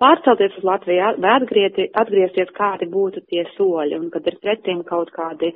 pārcelties 0.00 0.58
uz 0.58 0.64
Latviju 0.66 1.14
vai 1.22 1.34
atgrieti, 1.38 1.88
atgriezties, 1.94 2.50
kādi 2.56 2.88
būtu 2.90 3.22
tie 3.30 3.44
soļi, 3.54 3.98
un 4.00 4.10
kad 4.10 4.26
ir 4.26 4.38
pretim 4.42 4.82
kaut 4.86 5.12
kādi 5.14 5.52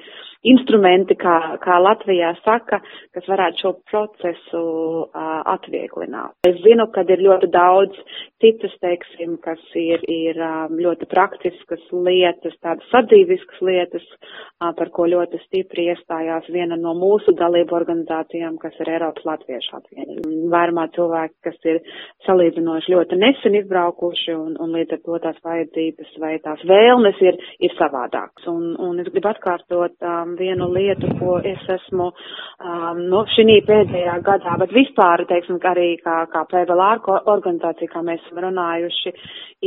instrumenti, 0.47 1.17
kā, 1.19 1.59
kā 1.63 1.79
Latvijā 1.83 2.33
saka, 2.45 2.81
kas 3.15 3.27
varētu 3.27 3.63
šo 3.63 3.73
procesu 3.91 4.63
uh, 5.03 5.41
atvieglināt. 5.51 6.37
Es 6.47 6.61
zinu, 6.63 6.87
ka 6.95 7.03
ir 7.11 7.25
ļoti 7.27 7.51
daudz 7.51 7.99
citas, 8.43 8.75
teiksim, 8.83 9.37
kas 9.43 9.63
ir, 9.79 10.05
ir 10.07 10.39
um, 10.39 10.79
ļoti 10.79 11.09
praktiskas 11.11 11.83
lietas, 11.91 12.55
tādas 12.63 12.87
sadzīviskas 12.93 13.63
lietas, 13.67 14.07
uh, 14.15 14.71
par 14.79 14.93
ko 14.95 15.09
ļoti 15.11 15.43
stipri 15.47 15.89
iestājās 15.91 16.47
viena 16.55 16.79
no 16.79 16.95
mūsu 16.99 17.35
dalību 17.39 17.75
organizācijām, 17.81 18.61
kas 18.63 18.79
ir 18.79 18.93
Eiropas 18.95 19.27
Latviešu 19.27 19.75
apvienība. 19.81 20.37
Vairumā 20.55 20.87
cilvēki, 20.95 21.35
kas 21.49 21.59
ir 21.67 21.83
salīdzinoši 22.29 22.95
ļoti 22.95 23.19
nesen 23.19 23.58
izbraukuši, 23.61 24.35
un, 24.35 24.57
un 24.63 24.75
līdz 24.77 24.97
ar 24.97 25.01
to 25.05 25.19
tās 25.25 25.39
vajadzības 25.45 26.15
vai 26.23 26.35
tās 26.45 26.63
vēlmes 26.69 27.21
ir, 27.25 27.39
ir 27.65 27.75
savādākas. 27.79 28.47
Un, 28.51 28.75
un 28.83 28.99
es 29.03 29.11
gribu 29.13 29.31
atkārtot 29.31 29.95
um, 30.05 30.35
vienu 30.39 30.71
lietu, 30.75 31.11
ko 31.21 31.39
es 31.43 31.65
esmu 31.79 32.11
um, 32.11 33.03
no 33.11 33.25
šī 33.35 33.59
pēdējā 33.69 34.19
gadā, 34.27 34.57
bet 34.63 34.75
vispār, 34.77 35.25
teiksim, 35.31 35.61
arī 35.71 35.91
kā, 36.03 36.21
kā 36.33 36.45
PVLā 36.51 36.91
organizācija, 37.35 37.93
kā 37.93 38.05
mēs 38.07 38.23
esam 38.27 38.43
runājuši, 38.47 39.15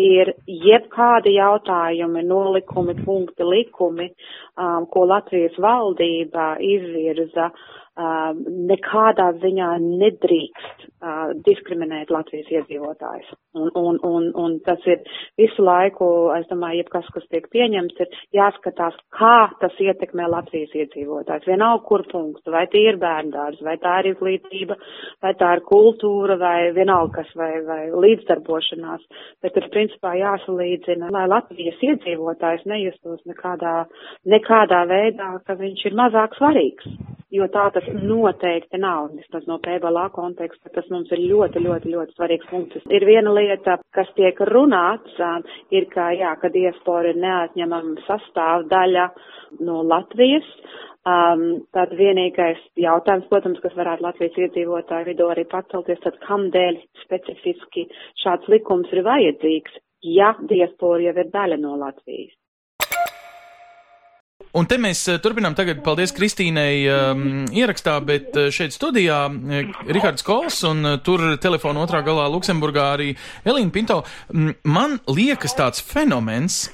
ir 0.02 0.34
jebkādi 0.48 1.36
jautājumi, 1.38 2.24
nolikumi, 2.28 2.96
punkti, 3.06 3.46
likumi, 3.48 4.12
um, 4.58 4.88
ko 4.92 5.06
Latvijas 5.10 5.58
valdība 5.62 6.56
izvirza. 6.62 7.52
Uh, 7.92 8.32
nekādā 8.72 9.26
ziņā 9.42 9.66
nedrīkst 9.84 10.84
uh, 11.04 11.34
diskriminēt 11.44 12.08
Latvijas 12.16 12.48
iedzīvotājus. 12.48 13.34
Un, 13.52 13.68
un, 13.76 13.98
un, 14.08 14.30
un 14.40 14.54
tas 14.64 14.80
ir 14.88 15.02
visu 15.36 15.66
laiku, 15.68 16.08
es 16.38 16.48
domāju, 16.48 16.86
jebkas, 16.86 17.10
kas 17.12 17.28
tiek 17.28 17.50
pieņemts, 17.52 18.00
ir 18.00 18.16
jāskatās, 18.40 18.96
kā 19.12 19.52
tas 19.60 19.76
ietekmē 19.84 20.30
Latvijas 20.32 20.72
iedzīvotājs. 20.72 21.44
Vienalga, 21.52 21.84
kur 21.90 22.06
punktu, 22.08 22.56
vai 22.56 22.64
tie 22.72 22.86
ir 22.94 23.02
bērndārs, 23.02 23.60
vai 23.68 23.76
tā 23.84 23.98
ir 24.00 24.14
izglītība, 24.14 24.80
vai 25.28 25.36
tā 25.44 25.52
ir 25.58 25.66
kultūra, 25.68 26.40
vai 26.40 26.72
vienalga 26.78 27.20
kas, 27.20 27.36
vai, 27.36 27.54
vai 27.68 27.82
līdzdarbošanās. 27.92 29.04
Bet 29.44 29.60
ir 29.60 29.68
principā 29.76 30.16
jāsalīdzina, 30.16 31.12
lai 31.12 31.28
Latvijas 31.28 31.84
iedzīvotājs 31.92 32.64
nejustos 32.72 33.20
nekādā, 33.28 33.82
nekādā 34.32 34.86
veidā, 34.96 35.34
ka 35.44 35.60
viņš 35.60 35.90
ir 35.92 36.00
mazāk 36.06 36.40
svarīgs. 36.40 36.96
Jo 37.32 37.46
tā 37.48 37.62
tas 37.72 37.86
noteikti 37.96 38.76
nav, 38.84 39.06
vismaz 39.16 39.46
no 39.48 39.56
PBLA 39.64 40.10
konteksta, 40.12 40.68
tas 40.76 40.88
mums 40.92 41.12
ir 41.16 41.22
ļoti, 41.30 41.62
ļoti, 41.64 41.92
ļoti 41.94 42.16
svarīgs 42.18 42.50
punkts. 42.50 42.82
Ir 42.92 43.06
viena 43.08 43.32
lieta, 43.38 43.78
kas 43.96 44.10
tiek 44.18 44.42
runāts, 44.50 45.16
ir, 45.72 45.88
ka, 45.94 46.10
jā, 46.20 46.34
ka 46.42 46.52
diaspora 46.52 47.14
ir 47.14 47.22
neatņemama 47.24 48.04
sastāvdaļa 48.10 49.06
no 49.70 49.80
Latvijas. 49.94 50.50
Um, 51.08 51.46
tad 51.74 51.96
vienīgais 51.98 52.60
jautājums, 52.78 53.26
protams, 53.32 53.64
kas 53.64 53.80
varētu 53.80 54.06
Latvijas 54.06 54.36
iedzīvotāju 54.44 55.08
vidū 55.14 55.32
arī 55.34 55.48
pacelties, 55.50 56.04
tad 56.04 56.20
kam 56.28 56.50
dēļ 56.54 56.78
specifiski 57.06 57.88
šāds 58.26 58.52
likums 58.54 58.92
ir 58.94 59.02
vajadzīgs, 59.08 59.80
ja 60.20 60.36
diaspora 60.52 61.08
jau 61.08 61.16
ir 61.24 61.32
daļa 61.34 61.58
no 61.64 61.80
Latvijas. 61.80 62.36
Un 64.58 64.68
te 64.68 64.76
mēs 64.82 65.06
eh, 65.08 65.20
turpinām 65.24 65.56
tagad, 65.56 65.80
paldies 65.86 66.12
Kristīnei 66.16 66.84
um, 66.92 67.22
ierakstā, 67.56 67.96
bet 68.04 68.36
eh, 68.36 68.50
šeit 68.52 68.76
studijā 68.76 69.22
eh, 69.32 69.70
Rihards 69.88 70.26
Kols 70.28 70.60
un 70.68 70.98
tur 71.06 71.24
telefona 71.42 71.86
otrā 71.86 72.02
galā 72.04 72.28
Luksemburgā 72.34 72.90
arī 72.98 73.14
Elīna 73.48 73.72
Pinto. 73.72 74.02
Man 74.68 75.00
liekas 75.08 75.56
tāds 75.56 75.84
fenomens, 75.86 76.66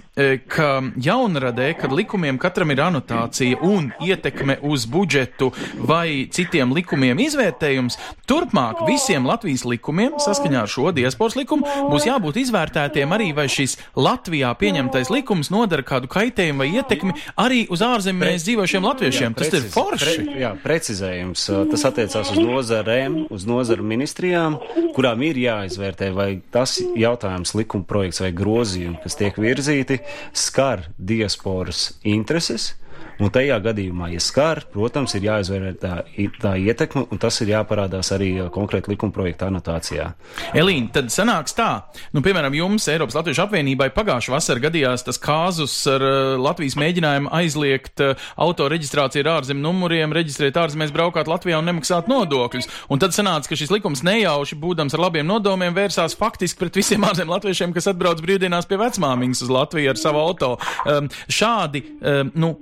ka 0.50 0.70
jaunradē, 0.98 1.72
kad 1.78 1.94
likumiem 1.94 2.40
katram 2.42 2.72
ir 2.74 2.82
anotācija 2.82 3.60
un 3.66 3.92
ietekme 4.02 4.58
uz 4.66 4.88
budžetu 4.90 5.52
vai 5.78 6.26
citiem 6.34 6.74
likumiem 6.74 7.20
izvērtējums, 7.22 8.00
turpmāk 8.30 8.82
visiem 8.88 9.28
Latvijas 9.30 9.66
likumiem, 9.68 10.18
saskaņā 10.22 10.64
ar 10.66 10.72
šo 10.72 10.92
diasporas 10.96 11.38
likumu, 11.38 11.68
būs 11.92 12.08
jābūt 12.10 12.42
izvērtētiem 12.42 13.14
arī, 13.14 13.30
vai 13.38 13.46
šis 13.52 13.78
Latvijā 13.98 14.54
pieņemtais 14.58 15.12
likums 15.14 15.52
nodara 15.54 15.86
kādu 15.86 16.10
kaitējumu 16.12 16.64
vai 16.64 16.70
ietekmi 16.80 17.16
arī 17.38 17.64
uz 17.74 17.84
ārzemēs 17.86 18.48
dzīvošiem 18.48 18.88
latviešiem. 18.90 19.36
Jā, 19.36 19.38
Tas 19.38 19.52
preciz, 19.52 19.68
ir 19.68 19.74
forši. 19.76 20.10
Pre, 20.18 20.40
jā, 20.42 20.52
precizējums. 20.64 21.46
Tas 21.72 21.86
attiecās 21.92 22.34
uz 22.34 22.42
nozarēm, 22.42 23.20
uz 23.34 23.46
nozaru 23.50 23.86
ministrijām, 23.86 24.58
kurām 24.98 25.22
ir 25.28 25.38
jāizvērtē, 25.44 26.10
vai 26.18 26.30
tas 26.54 26.78
jautājums, 26.98 27.54
likuma 27.58 27.86
projekts 27.88 28.24
vai 28.26 28.34
grozījumi, 28.36 28.98
kas 29.04 29.18
tiek 29.20 29.38
virzīti, 29.42 30.00
skar 30.34 30.90
diasporas 30.98 32.00
intereses 32.04 32.76
Un 33.18 33.32
tajā 33.34 33.58
gadījumā, 33.66 34.12
ja 34.14 34.22
skar, 34.22 34.62
protams, 34.74 35.16
ir 35.18 35.26
jāizvērtē 35.26 35.74
tā, 35.82 35.94
tā 36.42 36.54
ietekme, 36.62 37.08
un 37.12 37.22
tas 37.22 37.40
ir 37.42 37.52
jāparādās 37.56 38.12
arī 38.14 38.30
uh, 38.38 38.50
konkrēti 38.54 38.92
likuma 38.94 39.16
projekta 39.16 39.48
anotācijā. 39.50 40.12
Elīna, 40.58 40.92
tad 40.94 41.10
sanāks 41.14 41.56
tā, 41.58 41.70
nu, 42.14 42.22
piemēram, 42.26 42.54
jums 42.58 42.86
Eiropas 42.94 43.18
Latviešu 43.18 43.48
apvienībai 43.48 43.90
pagājušā 43.96 44.36
vasarā 44.36 44.68
gadījās 44.68 45.06
tas 45.08 45.18
kāzus 45.22 45.74
ar 45.90 46.06
uh, 46.06 46.36
Latvijas 46.42 46.78
mēģinājumu 46.78 47.32
aizliegt 47.40 48.04
uh, 48.06 48.28
autoreģistrāciju 48.46 49.26
ar 49.26 49.32
ārzemju 49.40 49.66
numuriem, 49.66 50.14
reģistrēt 50.14 50.60
ārzemēs, 50.62 50.94
braukāt 50.94 51.32
Latvijā 51.32 51.58
un 51.58 51.70
nemaksāt 51.72 52.12
nodokļus. 52.12 52.70
Un 52.94 53.02
tad 53.02 53.18
sanāca, 53.18 53.50
ka 53.50 53.58
šis 53.58 53.74
likums 53.74 54.06
nejauši, 54.06 54.60
būdams 54.62 54.94
ar 54.94 55.06
labiem 55.08 55.26
nodomiem, 55.28 55.74
vērsās 55.78 56.18
faktiski 56.20 56.62
pret 56.62 56.78
visiem 56.78 57.10
ārzemju 57.10 57.34
latviešiem, 57.34 57.74
kas 57.74 57.90
atbrauc 57.90 58.22
brīvdienās 58.22 58.70
pie 58.70 58.78
vecmāmiņas 58.82 59.44
uz 59.48 59.54
Latviju 59.58 59.94
ar 59.94 60.02
savu 60.02 60.22
auto. 60.22 60.54
Um, 60.86 61.10
šādi 61.32 61.84
um, 61.98 62.32
nu, 62.38 62.54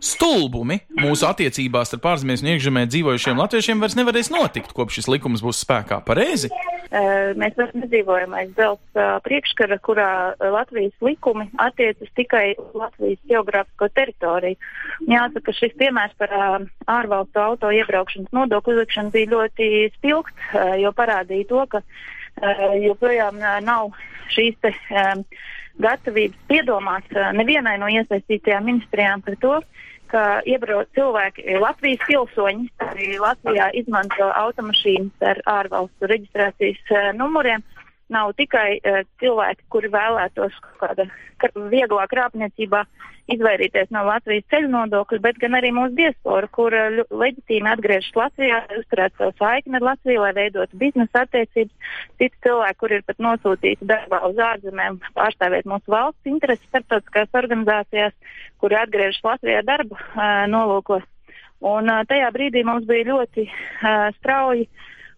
stulbumi 0.46 0.80
mūsu 1.02 1.25
attiecībās 1.28 1.94
ar 1.96 2.06
ārzemēs 2.14 2.44
un 2.44 2.52
iekšzemē 2.54 2.86
dzīvojušiem 2.92 3.40
latviešiem 3.42 3.82
vairs 3.82 3.96
nevarēs 3.98 4.30
notikt, 4.30 4.74
kopš 4.78 5.00
šis 5.00 5.10
likums 5.10 5.42
būs 5.42 5.64
spēkā. 5.66 6.02
Pareizi? 6.06 6.52
Uh, 6.86 7.34
mēs 7.40 7.56
vairs 7.58 7.74
nedzīvojam 7.74 8.36
aiz 8.38 8.54
uh, 8.62 9.18
priekškara, 9.25 9.80
kurā 9.84 10.36
Latvijas 10.40 10.94
likumi 11.02 11.48
attiecas 11.58 12.12
tikai 12.18 12.54
uz 12.62 12.78
Latvijas 12.78 13.22
geogrāfisko 13.32 13.90
teritoriju. 13.98 14.60
Jāsaka, 15.10 15.56
šis 15.58 15.74
piemērs 15.82 16.14
par 16.22 16.36
uh, 16.36 16.58
ārvalstu 16.94 17.42
auto 17.42 17.74
iebraukšanas 17.74 18.34
nodokļu 18.36 18.78
uzlikšanu 18.78 19.14
bija 19.16 19.34
ļoti 19.34 19.72
spilgts, 19.98 20.54
jo 20.82 20.92
parādīja 20.96 21.50
to, 21.50 21.66
ka 21.72 21.82
joprojām 22.84 23.40
nav 23.64 23.94
šīs 24.34 24.58
te 24.62 24.74
um, 24.92 25.22
gatavības 25.82 26.42
piedomāt 26.50 27.14
nevienai 27.36 27.78
no 27.80 27.88
iesaistītajām 27.92 28.68
ministrijām 28.68 29.24
par 29.24 29.38
to, 29.40 29.54
ka 30.12 30.24
iebrauc 30.48 30.90
cilvēki, 30.98 31.46
Latvijas 31.62 32.04
pilsoņi, 32.08 32.70
arī 32.90 33.16
Latvijā 33.22 33.70
izmanto 33.82 34.30
automašīnas 34.42 35.26
ar 35.32 35.42
ārvalstu 35.60 36.10
reģistrācijas 36.12 37.16
numuriem 37.18 37.64
nav 38.14 38.34
tikai 38.38 38.78
uh, 38.78 39.02
cilvēki, 39.22 39.66
kuri 39.74 39.90
vēlētos 39.94 40.56
kāda 40.80 41.08
vieglā 41.72 42.06
krāpniecībā 42.12 42.84
izvairīties 43.34 43.90
no 43.94 44.04
Latvijas 44.06 44.46
ceļu 44.54 44.70
nodokļa, 44.70 45.20
bet 45.24 45.40
gan 45.42 45.58
arī 45.58 45.72
mūsu 45.74 45.96
diaspora, 45.98 46.50
kur 46.54 46.76
uh, 46.78 47.00
leģitīmi 47.10 47.72
atgriežas 47.72 48.20
Latvijā, 48.20 48.62
uzturēt 48.80 49.16
savu 49.18 49.34
saikni 49.40 49.80
ar 49.80 49.88
Latviju, 49.90 50.22
lai 50.22 50.34
veidotu 50.38 50.78
biznesa 50.82 51.26
attiecības. 51.26 51.74
Citi 52.22 52.46
cilvēki, 52.46 52.80
kur 52.84 52.94
ir 52.94 53.06
pat 53.08 53.22
nosūtīti 53.26 53.90
darbā 53.90 54.22
uz 54.30 54.42
ārzemēm, 54.52 55.02
pārstāvēt 55.18 55.70
mūsu 55.70 55.96
valsts 55.96 56.30
intereses 56.30 56.70
starptautiskās 56.70 57.42
organizācijās, 57.42 58.14
kuri 58.62 58.80
atgriežas 58.84 59.24
Latvijā 59.26 59.66
darba 59.66 59.98
uh, 59.98 60.46
nolūkos. 60.52 61.06
Un 61.66 61.90
uh, 61.90 62.04
tajā 62.06 62.30
brīdī 62.36 62.62
mums 62.68 62.86
bija 62.86 63.10
ļoti 63.10 63.48
uh, 63.50 64.12
strauji 64.20 64.68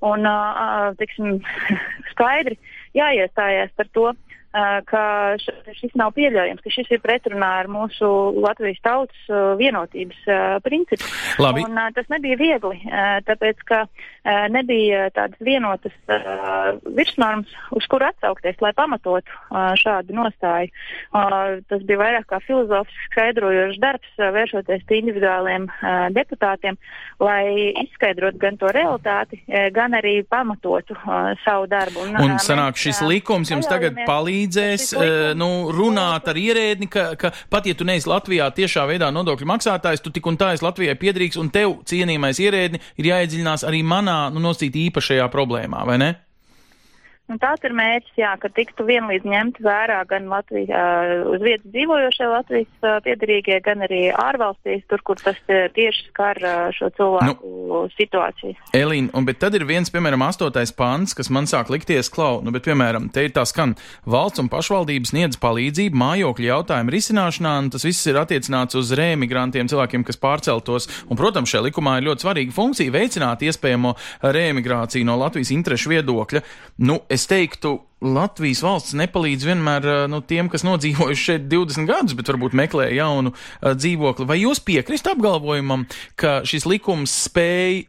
un, 0.05 0.23
uh, 0.29 0.93
tiksim, 0.99 1.41
skaidri 2.13 2.55
jāiestājās 2.95 3.71
par 3.75 3.89
to, 3.93 4.07
ka 5.67 5.75
šis 5.75 5.93
nav 5.99 6.13
pieļaujams, 6.15 6.63
ka 6.63 6.71
šis 6.71 6.89
ir 6.95 7.01
pretrunā 7.03 7.49
ar 7.61 7.69
mūsu 7.71 8.07
Latvijas 8.39 8.79
tautas 8.85 9.31
vienotības 9.59 10.19
principu. 10.65 11.07
Labi. 11.43 11.65
Un, 11.67 11.79
tas 11.95 12.07
nebija 12.11 12.37
viegli, 12.39 12.79
tāpēc, 13.27 13.63
ka 13.67 13.83
nebija 14.53 15.07
tādas 15.15 15.39
vienotas 15.43 15.95
virsnormas, 16.85 17.51
uz 17.75 17.87
kur 17.91 18.05
atsaukties, 18.07 18.59
lai 18.63 18.73
pamatotu 18.77 19.31
šādu 19.81 20.15
nostāju. 20.17 20.71
Tas 21.67 21.85
bija 21.87 22.01
vairāk 22.01 22.29
kā 22.31 22.41
filozofisks 22.45 23.11
skaidrojošs 23.11 23.81
darbs, 23.83 24.13
vēršoties 24.17 24.87
pie 24.87 25.01
individuāliem 25.03 25.67
deputātiem, 26.15 26.79
lai 27.23 27.73
izskaidrotu 27.83 28.41
gan 28.41 28.59
to 28.61 28.71
realitāti, 28.73 29.41
gan 29.75 29.97
arī 29.99 30.19
pamatotu 30.27 30.95
savu 31.43 31.67
darbu. 31.71 32.07
Un, 32.07 32.19
un 32.23 32.37
sanāk, 32.41 32.79
šis 32.79 33.03
likums 33.05 33.51
jums 33.51 33.69
tagad 33.69 33.97
palīdz 34.07 34.47
palīdzēs 34.47 34.91
uh, 34.93 35.03
nu, 35.57 35.71
runāt 35.73 36.27
ar 36.29 36.37
ierēdni, 36.37 36.89
ka, 36.91 37.09
ka 37.19 37.33
pat 37.49 37.67
ja 37.69 37.75
tu 37.77 37.87
neesi 37.87 38.09
Latvijā 38.09 38.49
tiešā 38.55 38.85
veidā 38.89 39.09
nodokļu 39.13 39.49
maksātājs, 39.49 40.03
tu 40.03 40.13
tik 40.13 40.27
un 40.29 40.37
tā 40.39 40.53
esi 40.55 40.65
Latvijai 40.65 40.97
piedrīgs, 40.99 41.39
un 41.41 41.51
tev, 41.53 41.79
cienījamais 41.89 42.41
ierēdni, 42.43 42.81
ir 43.01 43.11
jāiedziļinās 43.11 43.65
arī 43.67 43.83
manā, 43.87 44.27
nu, 44.33 44.43
nosīt 44.43 44.77
īpašajā 44.87 45.27
problēmā, 45.33 45.85
vai 45.87 45.99
ne? 46.01 46.13
Un 47.27 47.39
tāds 47.43 47.65
ir 47.67 47.73
mērķis, 47.75 48.13
jā, 48.21 48.29
ka 48.39 48.47
tiktu 48.55 48.85
vienlīdz 48.87 49.25
ņemt 49.27 49.57
vērā 49.63 49.97
gan 50.07 50.29
Latvijā, 50.31 50.83
uz 51.27 51.41
vietas 51.43 51.67
dzīvojošie 51.73 52.27
Latvijas 52.31 52.85
piedarīgie, 53.03 53.57
gan 53.65 53.83
arī 53.83 54.05
ārvalstīs, 54.15 54.85
tur, 54.87 55.03
kur 55.03 55.19
tas 55.19 55.35
tieši 55.47 56.05
skar 56.07 56.39
šo 56.77 56.87
cilvēku 56.95 57.51
nu, 57.67 57.81
situāciju. 57.97 58.55
Elīna, 58.77 59.11
un 59.11 59.27
bet 59.27 59.41
tad 59.41 59.57
ir 59.59 59.65
viens, 59.67 59.91
piemēram, 59.91 60.23
astotais 60.23 60.71
pants, 60.71 61.17
kas 61.17 61.27
man 61.33 61.49
sāk 61.51 61.67
likties 61.73 62.07
klau, 62.13 62.39
nu, 62.45 62.53
bet, 62.55 62.63
piemēram, 62.69 63.09
te 63.11 63.25
ir 63.27 63.35
tā 63.35 63.43
skan, 63.49 63.75
valsts 64.07 64.39
un 64.45 64.47
pašvaldības 64.53 65.11
sniedz 65.11 65.41
palīdzību 65.43 65.99
mājokļu 65.99 66.47
jautājumu 66.47 66.95
risināšanā, 66.95 67.57
un 67.65 67.69
tas 67.75 67.83
viss 67.89 68.07
ir 68.07 68.21
attiecināts 68.23 68.79
uz 68.79 68.95
rēmigrantiem, 68.95 69.67
cilvēkiem, 69.67 70.07
kas 70.07 70.21
pārceltos, 70.23 70.87
un, 71.09 71.19
protams, 71.19 71.51
šajā 71.51 71.67
likumā 71.67 71.97
ir 71.99 72.07
ļoti 72.07 72.23
svarīga 72.23 72.55
funkcija 72.55 72.95
veicināt 72.95 73.43
iespējamo 73.43 73.97
rēmigrāciju 74.23 75.11
no 75.11 75.19
Latvijas 75.19 75.51
interešu 75.51 75.91
viedokļa. 75.97 76.45
Nu, 76.87 77.01
es 77.17 77.27
teiktu, 77.29 77.79
Latvijas 77.97 78.61
valsts 78.61 78.93
nepalīdz 78.97 79.45
vienmēr 79.47 79.85
nu, 80.11 80.21
tiem, 80.21 80.51
kas 80.53 80.61
nodzīvojuši 80.67 81.23
šeit 81.31 81.45
20 81.49 81.89
gadus, 81.89 82.13
bet 82.17 82.29
varbūt 82.29 82.53
meklē 82.57 82.91
jaunu 82.93 83.33
uh, 83.33 83.73
dzīvokli. 83.73 84.27
Vai 84.29 84.37
jūs 84.43 84.61
piekrist 84.61 85.09
apgalvojumam, 85.09 85.87
ka 86.19 86.43
šis 86.45 86.67
likums 86.69 87.15
spēj 87.25 87.87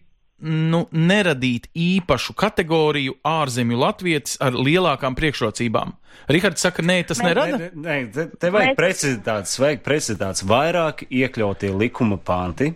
nu, 0.49 0.85
neradīt 0.95 1.69
īpašu 1.77 2.33
kategoriju 2.39 3.19
ārzemju 3.27 3.81
latvietis 3.83 4.39
ar 4.41 4.57
lielākām 4.57 5.19
priekšrocībām? 5.19 5.93
Rihards 6.33 6.65
saka, 6.65 6.83
nē, 6.87 7.03
tas 7.11 7.21
nē, 7.21 7.29
nerada. 7.29 7.61
Nē, 7.61 7.71
nē, 7.85 8.01
te, 8.15 8.29
te 8.41 8.53
vajag 8.55 8.79
precizitātes, 8.79 9.59
vajag 9.61 9.85
precizitātes, 9.85 10.45
vairāk 10.49 11.05
iekļautie 11.11 11.75
likuma 11.77 12.17
panti 12.17 12.73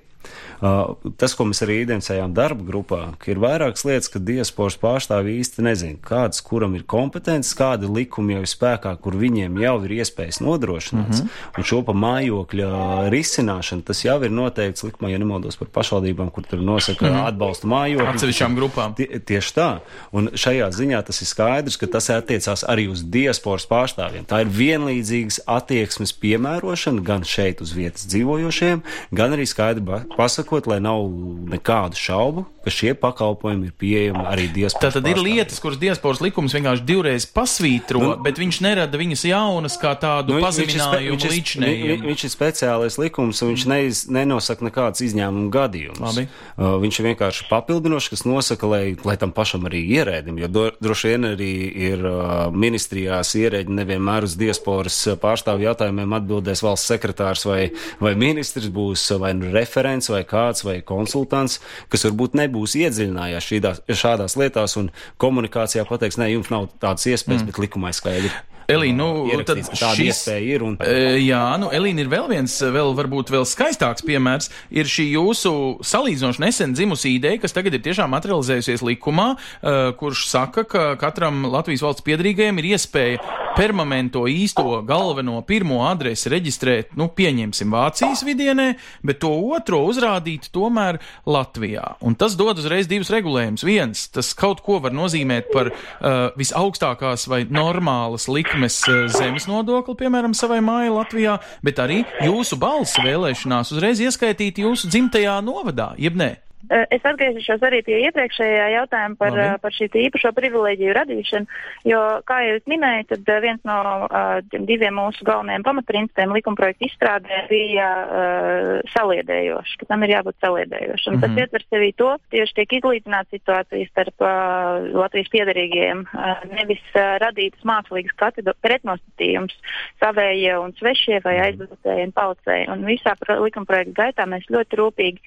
tas, 0.62 1.35
ko 1.35 1.46
mēs 1.48 1.62
arī 1.64 1.81
identificējām 1.83 2.35
darba 2.37 2.62
grupā, 2.66 3.01
ka 3.18 3.33
ir 3.33 3.40
vairākas 3.42 3.83
lietas, 3.88 4.11
ka 4.12 4.20
diasporas 4.22 4.77
pārstāvji 4.79 5.40
īsti 5.42 5.64
nezina, 5.66 5.98
kādas 6.07 6.42
kuram 6.46 6.77
ir 6.79 6.85
kompetences, 6.87 7.57
kādi 7.59 7.90
likumi 7.90 8.37
jau 8.37 8.44
ir 8.44 8.51
spēkā, 8.51 8.92
kur 9.03 9.16
viņiem 9.18 9.59
jau 9.59 9.75
ir 9.83 9.94
iespējas 9.98 10.38
nodrošināts. 10.44 11.22
Mm 11.22 11.27
-hmm. 11.27 11.59
Un 11.59 11.66
šo 11.66 11.83
pa 11.83 11.92
mājokļa 11.92 13.11
risināšanu 13.11 13.83
tas 13.83 14.05
jau 14.05 14.18
ir 14.22 14.31
noteikts 14.31 14.85
likumā, 14.87 15.11
ja 15.11 15.18
nemaldos 15.18 15.57
par 15.57 15.68
pašvaldībām, 15.68 16.31
kur 16.31 16.44
tur 16.46 16.61
nosaka 16.61 17.07
mm 17.07 17.12
-hmm. 17.12 17.27
atbalstu 17.27 17.66
mājokļu. 17.66 18.14
Atsevišķām 18.14 18.55
grupām. 18.55 18.94
Tie, 18.94 19.18
tieši 19.18 19.55
tā. 19.55 19.79
Un 20.12 20.31
šajā 20.35 20.70
ziņā 20.70 21.03
tas 21.03 21.22
ir 21.22 21.27
skaidrs, 21.27 21.77
ka 21.77 21.87
tas 21.87 22.11
attiecās 22.11 22.64
arī 22.68 22.88
uz 22.90 23.03
diasporas 23.03 23.66
pārstāvjiem. 23.66 24.25
Tā 24.27 24.40
ir 24.40 24.46
vienlīdzīgas 24.46 25.40
attieksmes 25.46 26.12
piemērošana 26.12 27.03
gan 27.03 27.25
šeit 27.25 27.61
uz 27.61 27.72
vietas 27.72 28.07
dzīvojošiem, 28.07 28.83
gan 29.12 29.33
arī 29.33 29.46
skaidri 29.46 29.83
pasakot, 30.16 30.52
lai 30.69 30.81
nav 30.85 31.07
nekādu 31.53 31.99
šaubu, 31.99 32.45
ka 32.62 32.71
šie 32.71 32.93
pakalpojumi 32.99 33.69
ir 33.69 33.75
pieejami 33.79 34.23
arī 34.29 34.47
diasporas. 34.55 34.95
Tātad 34.95 35.09
ir 35.11 35.19
lietas, 35.19 35.59
kuras 35.62 35.81
diasporas 35.83 36.23
likums 36.23 36.55
vienkārši 36.55 36.85
divreiz 36.87 37.27
pasvītro, 37.27 38.03
nu, 38.03 38.12
bet 38.23 38.38
viņš 38.38 38.61
nerada 38.62 39.01
viņas 39.01 39.25
jaunas 39.27 39.79
kā 39.83 39.95
tādu 39.99 40.37
nu, 40.37 40.43
pazeminājumu 40.45 41.17
viņš 41.17 41.27
līdzinējumu. 41.33 41.88
Viņš, 41.93 42.05
viņš 42.07 42.25
ir 42.29 42.33
speciālais 42.35 42.99
likums, 43.03 43.43
un 43.43 43.53
viņš 43.53 43.67
neiz, 43.73 44.03
nenosaka 44.15 44.69
nekādas 44.69 45.03
izņēmuma 45.09 45.51
gadījumus. 45.57 46.21
Uh, 46.23 46.77
viņš 46.85 47.01
ir 47.01 47.09
vienkārši 47.11 47.49
papildinošs, 47.51 48.12
kas 48.15 48.25
nosaka, 48.29 48.71
lai, 48.71 48.83
lai 49.03 49.19
tam 49.19 49.35
pašam 49.35 49.67
arī 49.71 49.83
ierēdim, 49.99 50.38
jo 50.45 50.51
do, 50.53 50.65
droši 50.83 51.12
vien 51.15 51.31
arī 51.33 51.53
ir 51.91 52.07
uh, 52.07 52.47
ministrijās 52.55 53.35
ierēģi 53.43 53.79
nevienmēr 53.81 54.29
uz 54.29 54.38
diasporas 54.38 55.01
pārstāvju 55.23 55.67
jautājumiem 55.71 56.17
atbildēs 56.21 56.62
valsts 56.62 56.95
sekretārs 56.95 57.47
vai, 57.49 57.61
vai 58.03 58.15
ministrs 58.19 58.71
būs 58.73 59.09
vai 59.19 59.35
nu 59.38 59.51
referents 59.55 60.12
vai 60.12 60.23
kāds 60.43 60.67
vai 60.67 60.79
konsultants, 60.87 61.61
kas 61.93 62.07
varbūt 62.09 62.39
nebūs 62.39 62.77
iedziļinājies 62.83 63.51
šīdās, 63.51 63.83
šādās 64.03 64.39
lietās 64.41 64.79
un 64.81 64.93
komunikācijā 65.23 65.87
pateiks, 65.89 66.21
ne, 66.21 66.33
jums 66.35 66.53
nav 66.53 66.71
tādas 66.83 67.09
iespējas, 67.09 67.45
mm. 67.45 67.53
bet 67.53 67.63
likumā 67.67 67.93
skaidri. 67.97 68.33
Elīna, 68.71 68.95
nu, 69.03 69.41
tad 69.43 69.59
tāda 69.67 69.91
šis, 69.97 70.23
iespēja 70.23 70.57
ir. 70.57 70.65
Un... 70.67 70.77
Jā, 71.19 71.43
nu, 71.61 71.69
Elīna 71.75 72.05
ir 72.05 72.11
vēl 72.13 72.29
viens, 72.31 72.55
vēl 72.63 72.95
varbūt 72.99 73.33
vēl 73.35 73.47
skaistāks 73.49 74.07
piemērs, 74.07 74.53
ir 74.71 74.89
šī 74.89 75.09
jūsu 75.17 75.53
salīdzinoši 75.87 76.45
nesen 76.45 76.77
dzimusi 76.77 77.17
ideja, 77.17 77.43
kas 77.43 77.57
tagad 77.57 77.77
ir 77.77 77.85
tiešām 77.85 78.13
materializējusies 78.15 78.85
likumā, 78.87 79.33
uh, 79.35 79.83
kurš 79.99 80.29
saka, 80.31 80.67
ka 80.69 80.93
katram 81.01 81.43
Latvijas 81.51 81.85
valsts 81.85 82.07
piedrīgajam 82.07 82.63
ir 82.63 82.73
iespēja 82.75 83.42
permanento 83.57 84.25
īsto 84.31 84.81
galveno 84.87 85.41
pirmo 85.47 85.83
adresi 85.87 86.31
reģistrēt, 86.33 86.93
nu, 86.99 87.09
pieņemsim 87.12 87.73
Vācijas 87.73 88.25
vidienē, 88.27 88.69
bet 89.07 89.21
to 89.23 89.33
otro 89.55 89.83
uzrādīt 89.88 90.51
tomēr 90.55 91.01
Latvijā. 91.29 91.97
Un 92.05 92.17
tas 92.19 92.37
dod 92.38 92.61
uzreiz 92.62 92.88
divus 92.91 93.12
regulējumus. 93.12 93.67
Viens, 93.67 94.07
tas 94.12 94.33
kaut 94.38 94.62
ko 94.65 94.79
var 94.83 94.95
nozīmēt 94.97 95.51
par 95.53 95.73
uh, 95.73 96.31
visaugstākās 96.38 97.29
vai 97.31 97.43
normālas 97.49 98.29
likmes 98.33 98.81
uh, 98.88 99.05
zemes 99.12 99.49
nodokli, 99.51 99.99
piemēram, 100.05 100.37
savai 100.37 100.62
mājai 100.65 100.95
Latvijā, 100.95 101.38
bet 101.65 101.83
arī 101.83 102.03
jūsu 102.25 102.61
balsi 102.61 103.05
vēlēšanās 103.05 103.75
uzreiz 103.75 104.03
ieskaitīt 104.03 104.62
jūsu 104.65 104.93
dzimtajā 104.93 105.41
novadā, 105.45 105.93
jeb 106.01 106.19
nē? 106.19 106.33
Es 106.70 107.03
atgriezīšos 107.05 107.62
arī 107.66 107.81
pie 107.83 107.98
iepriekšējā 108.07 108.66
jautājuma 108.77 109.18
par, 109.18 109.35
Labi. 109.35 109.61
par 109.64 109.75
šī 109.75 109.88
īpašo 110.07 110.31
privilēģiju 110.37 110.94
radīšanu, 110.94 111.59
jo, 111.90 112.01
kā 112.29 112.38
jau 112.46 112.55
es 112.61 112.68
minēju, 112.70 113.09
tad 113.11 113.33
viens 113.42 113.61
no 113.66 113.79
uh, 114.07 114.38
diviem 114.70 114.94
mūsu 114.96 115.27
galvenajiem 115.27 115.66
pamatprincipiem 115.66 116.35
likumprojekta 116.37 116.87
izstrādē 116.87 117.40
bija 117.51 117.88
uh, 118.03 118.70
saliedējošs, 118.94 119.75
ka 119.81 119.88
tam 119.90 120.07
ir 120.07 120.14
jābūt 120.14 120.38
saliedējošam. 120.44 121.16
Mm 121.16 121.20
-hmm. 121.20 121.35
Tas 121.35 121.42
ietver 121.42 121.66
sevī 121.66 121.90
to, 121.96 122.11
tieši 122.31 122.55
tiek 122.61 122.77
izlīdzināta 122.79 123.29
situācija 123.35 123.90
starp 123.90 124.16
uh, 124.22 124.87
Latvijas 125.03 125.33
piedarīgiem, 125.35 126.07
uh, 126.14 126.46
nevis 126.55 126.85
uh, 126.94 127.18
radītas 127.27 127.66
mākslīgas 127.66 128.14
pretnostatījums 128.62 129.55
savējie 130.01 130.57
un 130.59 130.72
svešie 130.79 131.20
vai 131.25 131.37
aizbraucēji 131.48 132.07
un 132.07 132.12
paucēji. 132.12 132.70
Un 132.70 132.87
visā 132.87 133.16
likumprojekta 133.18 133.92
gaitā 134.03 134.27
mēs 134.27 134.46
ļoti 134.51 134.79
rūpīgi 134.79 135.20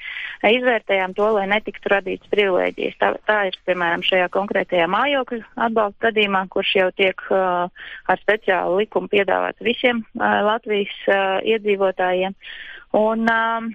izvērtējām 0.55 1.13
to, 1.13 1.24
lai 1.35 1.45
netiktu 1.49 1.91
radītas 1.91 2.29
privilēģijas. 2.31 2.97
Tā, 3.01 3.11
tā 3.29 3.39
ir, 3.49 3.57
piemēram, 3.67 4.03
šajā 4.05 4.29
konkrētajā 4.33 4.85
mājokļu 4.91 5.41
atbalsta 5.67 6.07
gadījumā, 6.07 6.45
kurš 6.53 6.75
jau 6.79 6.89
tiek 6.97 7.25
uh, 7.31 7.67
ar 8.11 8.21
speciālu 8.21 8.79
likumu 8.83 9.11
piedāvāts 9.11 9.65
visiem 9.65 10.03
uh, 10.03 10.39
Latvijas 10.45 10.95
uh, 11.09 11.41
iedzīvotājiem. 11.55 12.37
Un, 12.95 13.27
um, 13.31 13.73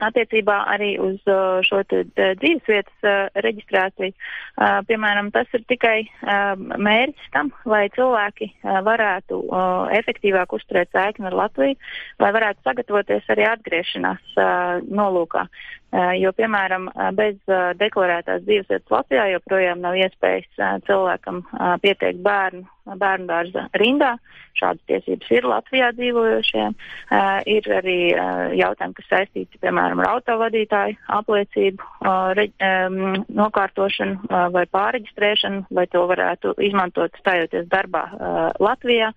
Attiecībā 0.00 0.54
arī 0.72 0.94
uz 0.98 1.20
uh, 1.28 1.60
šo 1.66 1.82
dzīvesvietas 1.84 3.04
uh, 3.04 3.28
reģistrāciju, 3.44 4.14
uh, 4.14 4.78
piemēram, 4.88 5.28
tas 5.34 5.50
ir 5.52 5.66
tikai 5.68 5.98
uh, 6.06 6.56
mērķis 6.56 7.28
tam, 7.34 7.52
lai 7.68 7.84
cilvēki 7.92 8.48
uh, 8.48 8.80
varētu 8.86 9.42
uh, 9.44 9.92
efektīvāk 10.00 10.56
uzturēt 10.56 10.90
saikni 10.96 11.28
ar 11.28 11.36
Latviju, 11.42 11.76
lai 12.24 12.32
varētu 12.34 12.64
sagatavoties 12.64 13.28
arī 13.36 13.46
atgriešanās 13.52 14.34
uh, 14.40 14.80
nolūkā. 14.88 15.44
Uh, 15.92 16.14
jo, 16.16 16.32
piemēram, 16.40 16.88
uh, 16.88 17.10
bez 17.12 17.36
uh, 17.52 17.74
deklarētās 17.76 18.46
dzīvesvietas 18.46 18.96
Latvijā 18.96 19.28
joprojām 19.34 19.84
nav 19.84 20.00
iespējas 20.00 20.48
uh, 20.56 20.78
cilvēkam 20.88 21.44
uh, 21.44 21.76
pieteikt 21.84 22.24
bērnu 22.24 22.64
bērnu 22.86 23.28
dārza 23.28 23.66
rindā. 23.78 24.16
Šādas 24.58 24.82
tiesības 24.90 25.30
ir 25.32 25.46
Latvijā 25.48 25.88
dzīvojošiem. 25.96 26.74
Uh, 26.74 27.38
ir 27.48 27.68
arī 27.72 27.96
uh, 28.12 28.50
jautājumi, 28.58 28.96
kas 28.98 29.08
saistīti, 29.08 29.60
piemēram, 29.62 30.02
ar 30.02 30.10
autovadītāju 30.16 30.98
apliecību, 31.16 31.88
uh, 32.02 32.32
re, 32.36 32.48
um, 32.68 33.22
nokārtošanu 33.32 34.18
uh, 34.28 34.44
vai 34.52 34.66
pāreģistrēšanu, 34.76 35.64
vai 35.72 35.86
to 35.92 36.04
varētu 36.10 36.54
izmantot 36.68 37.16
stājoties 37.22 37.70
darbā 37.72 38.04
uh, 38.12 38.44
Latvijā. 38.60 39.12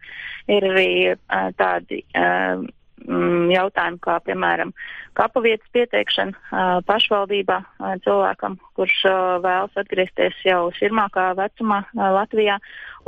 Ir 0.48 0.72
arī 0.72 0.90
uh, 1.12 1.52
tādi. 1.60 2.04
Uh, 2.16 2.66
mm, 3.04 3.50
jautājumi, 3.54 4.00
kā 4.04 4.20
piemēram 4.28 4.74
kapavietas 5.16 5.68
pieteikšana 5.76 6.36
uh, 6.36 6.80
pašvaldībā 6.88 7.60
cilvēkam, 8.06 8.60
kurš 8.76 9.02
vēlas 9.44 9.76
atgriezties 9.80 10.38
jau 10.48 10.70
sirmākā 10.80 11.32
vecumā 11.40 11.84
Latvijā, 11.96 12.60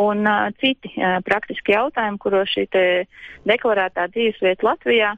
un 0.02 0.28
citi 0.62 0.94
praktiski 1.26 1.74
jautājumi, 1.74 2.20
kuros 2.22 2.52
šī 2.54 2.68
deklarētā 3.50 4.08
dzīvesvieta 4.14 4.68
Latvijā 4.68 5.16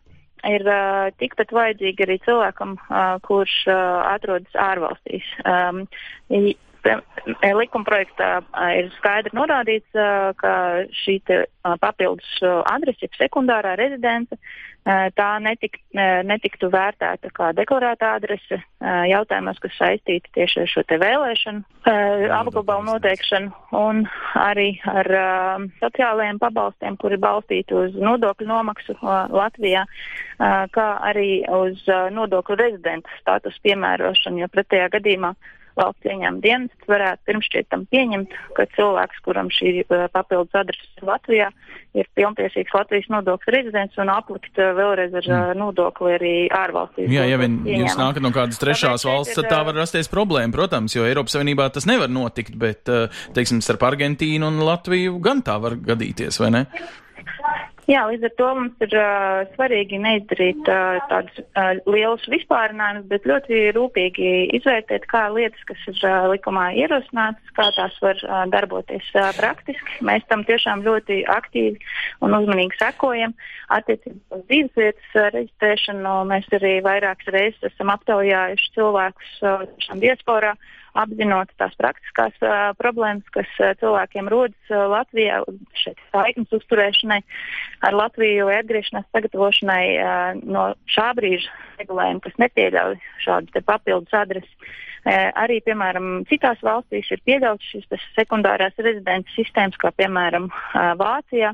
ir 0.48 0.66
uh, 0.68 1.10
tikpat 1.20 1.52
vajadzīga 1.56 2.06
arī 2.06 2.18
cilvēkam, 2.24 2.76
uh, 2.80 3.18
kurš 3.26 3.56
uh, 3.68 3.76
atrodas 4.14 4.56
ārvalstīs. 4.56 5.28
Um, 5.44 5.86
Likuma 7.60 7.86
projektā 7.86 8.30
ir 8.80 8.90
skaidri 8.98 9.36
norādīts, 9.36 9.92
ka 10.40 10.54
šī 11.04 11.20
papildus 11.82 12.30
adrese, 12.72 13.06
jeb 13.06 13.18
sekundārā 13.20 13.76
rezidence, 13.80 14.40
tā 14.88 15.28
netik, 15.44 15.78
netiktu 15.94 16.70
vērtēta 16.72 17.30
kā 17.36 17.50
deklarēta 17.58 18.14
adrese 18.16 18.62
jautājumos, 18.80 19.60
kas 19.62 19.76
saistīti 19.78 20.32
tieši 20.38 20.64
ar 20.64 20.72
šo 20.72 20.84
vēlēšanu 21.04 21.92
apgabalu 22.40 22.88
noteikšanu 22.88 23.52
un 23.78 24.06
arī 24.40 24.72
ar 24.88 25.12
sociālajiem 25.84 26.40
pabalstiem, 26.42 26.98
kuri 26.98 27.20
balstīti 27.22 27.76
uz 27.76 28.00
nodokļu 28.00 28.50
nomaksu 28.50 28.98
Latvijā, 29.04 29.86
kā 30.40 30.90
arī 31.12 31.44
uz 31.60 31.84
nodokļu 32.16 32.60
rezidentu 32.64 33.12
status 33.20 33.60
piemērošanu, 33.68 34.46
jo 34.46 34.52
pretējā 34.56 34.90
gadījumā 34.96 35.36
valsts 35.80 36.10
ieņēmuma 36.10 36.44
dienests 36.44 36.90
varētu 36.90 37.26
pirmšķietam 37.30 37.86
pieņemt, 37.94 38.36
ka 38.58 38.68
cilvēks, 38.76 39.24
kuram 39.26 39.52
šī 39.54 39.74
uh, 39.86 40.06
papildus 40.14 40.60
adrese 40.60 41.08
Latvijā, 41.08 41.50
ir 41.98 42.10
pilntiesīgs 42.20 42.76
Latvijas 42.76 43.10
nodokļu 43.14 43.56
rezidents 43.56 44.00
un 44.02 44.14
aplikt 44.14 44.62
uh, 44.62 44.72
vēlreiz 44.78 45.18
ar 45.22 45.30
uh, 45.32 45.52
nodokli 45.58 46.16
arī 46.20 46.36
ārvalstīs. 46.54 47.10
Jā, 47.14 47.26
ja 47.30 47.42
vien 47.42 47.60
jūs 47.66 47.98
nākat 48.00 48.26
no 48.26 48.34
kādas 48.36 48.62
trešās 48.62 49.04
Tāpēc 49.06 49.10
valsts, 49.10 49.40
tad 49.40 49.52
tā 49.52 49.64
var 49.68 49.78
rasties 49.80 50.12
problēma, 50.12 50.54
protams, 50.56 50.96
jo 50.98 51.08
Eiropas 51.08 51.38
Savienībā 51.38 51.70
tas 51.74 51.88
nevar 51.90 52.12
notikt, 52.12 52.58
bet, 52.60 52.90
teiksim, 53.36 53.64
starp 53.66 53.88
Argentīnu 53.90 54.50
un 54.50 54.64
Latviju 54.68 55.20
gan 55.24 55.44
tā 55.46 55.58
var 55.62 55.80
gadīties, 55.80 56.42
vai 56.44 56.54
ne? 56.60 56.66
Jā, 57.90 58.04
līdz 58.06 58.28
ar 58.28 58.34
to 58.38 58.48
mums 58.54 58.84
ir 58.86 58.92
uh, 58.94 59.40
svarīgi 59.56 59.98
neizdarīt 59.98 60.68
uh, 60.70 61.00
tādus 61.10 61.40
uh, 61.42 61.72
lielus 61.90 62.28
vispārinājumus, 62.30 63.08
bet 63.10 63.26
ļoti 63.26 63.62
rūpīgi 63.74 64.28
izvērtēt, 64.60 65.08
kā 65.10 65.24
lietas, 65.34 65.64
kas 65.66 65.88
ir 65.90 65.98
uh, 66.06 66.28
likumā 66.30 66.68
ierosinātas, 66.78 67.56
kā 67.58 67.66
tās 67.74 67.98
var 68.06 68.22
uh, 68.28 68.44
darboties 68.54 69.10
uh, 69.18 69.32
praktiski. 69.40 69.98
Mēs 70.06 70.28
tam 70.30 70.46
tiešām 70.46 70.86
ļoti 70.86 71.24
aktīvi 71.34 71.82
un 72.22 72.38
uzmanīgi 72.38 72.78
sekojam. 72.78 73.34
Attiecībā 73.74 74.38
uz 74.38 74.46
dzīvesvietas 74.52 75.16
uh, 75.18 75.32
reģistrēšanu 75.40 76.16
mēs 76.30 76.52
arī 76.60 76.76
vairākas 76.86 77.34
reizes 77.34 77.72
esam 77.72 77.90
aptaujājuši 77.96 78.76
cilvēkus 78.78 79.40
uh, 79.42 79.66
diasporā. 79.98 80.54
Apzinot 80.98 81.52
tās 81.62 81.76
praktiskās 81.78 82.36
uh, 82.42 82.72
problēmas, 82.80 83.28
kas 83.36 83.50
uh, 83.62 83.74
cilvēkiem 83.82 84.30
rodas 84.32 84.74
uh, 84.74 84.88
Latvijā, 84.90 85.42
šeit 85.78 86.02
saiknes 86.10 86.54
uzturēšanai 86.58 87.20
ar 87.86 87.98
Latviju 87.98 88.50
vai 88.50 88.60
atgriešanās 88.64 89.08
sagatavošanai 89.14 89.84
uh, 89.96 90.44
no 90.44 90.70
šā 90.90 91.12
brīža 91.20 91.54
regulējuma, 91.82 92.24
kas 92.26 92.40
nepieļauj 92.42 93.00
šādu 93.26 93.66
papildus 93.68 94.18
adresi. 94.18 94.54
Uh, 94.60 95.30
arī, 95.40 95.62
piemēram, 95.64 96.26
citās 96.30 96.60
valstīs 96.66 97.08
ir 97.14 97.22
pieļauts 97.28 97.70
šīs 97.72 98.10
sekundārās 98.18 98.76
rezidents 98.82 99.32
sistēmas, 99.38 99.78
kā 99.80 99.94
piemēram 99.96 100.50
uh, 100.50 100.92
Vācijā. 101.00 101.54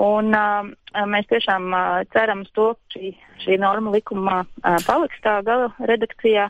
Un, 0.00 0.32
uh, 0.32 0.70
mēs 1.04 1.26
tiešām 1.28 1.66
uh, 1.68 2.00
ceram 2.14 2.46
uz 2.46 2.52
to, 2.56 2.70
ka 2.72 2.94
šī, 2.96 3.10
šī 3.42 3.58
norma 3.60 3.90
likumā 3.92 4.38
uh, 4.40 4.78
paliks 4.86 5.20
tā 5.20 5.34
gala 5.44 5.68
redakcijā. 5.84 6.46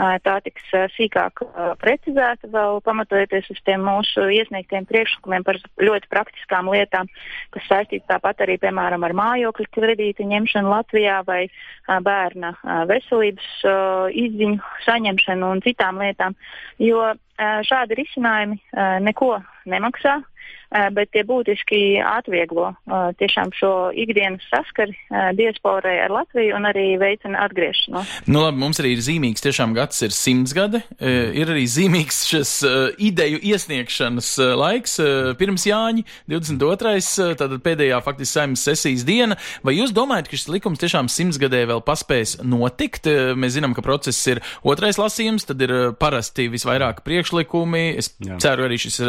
Uh, 0.00 0.16
tā 0.24 0.40
tiks 0.42 0.64
uh, 0.74 0.88
sīkāk 0.96 1.42
uh, 1.44 1.70
precizēta, 1.78 2.50
vēl 2.50 2.80
pamatojoties 2.82 3.46
uz 3.54 3.60
tiem 3.66 3.84
mūsu 3.86 4.26
iesniegtiem 4.34 4.88
priekšlikumiem 4.90 5.46
par 5.46 5.60
ļoti 5.78 6.10
praktiskām 6.10 6.70
lietām, 6.74 7.06
kas 7.54 7.68
saistītas 7.70 8.08
tāpat 8.10 8.42
arī, 8.42 8.58
piemēram, 8.58 9.06
ar 9.06 9.14
mājokļu 9.20 9.68
kredītu 9.76 10.26
ņemšanu 10.26 10.74
Latvijā 10.74 11.20
vai 11.28 11.44
uh, 11.46 12.00
bērna 12.02 12.56
uh, 12.56 12.82
veselības 12.90 13.52
uh, 13.70 14.10
izziņu 14.10 14.58
saņemšanu 14.88 15.54
un 15.54 15.62
citām 15.62 16.02
lietām. 16.02 16.34
Jo 16.82 17.06
uh, 17.12 17.62
šādi 17.70 18.02
risinājumi 18.02 18.58
uh, 18.58 18.98
neko 19.06 19.36
nemaksā. 19.70 20.18
Eh, 20.20 20.26
bet 20.70 21.10
tie 21.14 21.24
būtiski 21.26 21.98
atvieglo 22.04 22.70
eh, 22.70 23.10
tiešām 23.18 23.50
šo 23.56 23.72
ikdienas 23.98 24.44
saskari 24.50 24.94
eh, 24.94 25.30
diasporai 25.38 25.96
ar 26.04 26.14
Latviju 26.14 26.54
un 26.56 26.68
arī 26.70 26.94
veicina 27.00 27.42
atgriešanos. 27.46 28.10
Nu 28.30 28.44
labi, 28.44 28.60
mums 28.62 28.80
arī 28.82 28.94
ir 28.94 29.02
zīmīgs 29.04 29.42
tiešām 29.42 29.74
gads 29.74 30.02
ir 30.06 30.14
simts 30.14 30.54
gadi, 30.56 30.80
ir 31.00 31.50
arī 31.50 31.64
zīmīgs 31.70 32.22
šis 32.28 32.52
ideju 33.02 33.40
iesniegšanas 33.50 34.30
laiks 34.58 34.96
pirms 35.40 35.66
Jāņa 35.68 36.04
22. 36.30 37.34
tātad 37.40 37.56
pēdējā 37.64 38.00
faktiski 38.04 38.32
saimnes 38.34 38.64
sesijas 38.66 39.04
diena. 39.08 39.38
Vai 39.66 39.76
jūs 39.76 39.94
domājat, 39.96 40.30
ka 40.30 40.38
šis 40.38 40.50
likums 40.52 40.82
tiešām 40.82 41.10
simts 41.12 41.38
gadē 41.40 41.62
vēl 41.70 41.82
paspēs 41.86 42.38
notikt? 42.46 43.08
Mēs 43.38 43.56
zinām, 43.56 43.74
ka 43.76 43.84
process 43.84 44.20
ir 44.30 44.42
otrais 44.66 44.98
lasījums, 45.00 45.46
tad 45.48 45.62
ir 45.64 45.74
parasti 46.00 46.48
visvairāk 46.52 47.02
priekšlikumi. 47.06 47.84
Es 48.00 48.12
Jā. 48.22 48.38
ceru 48.42 48.66
arī 48.68 48.80
šis 48.80 49.00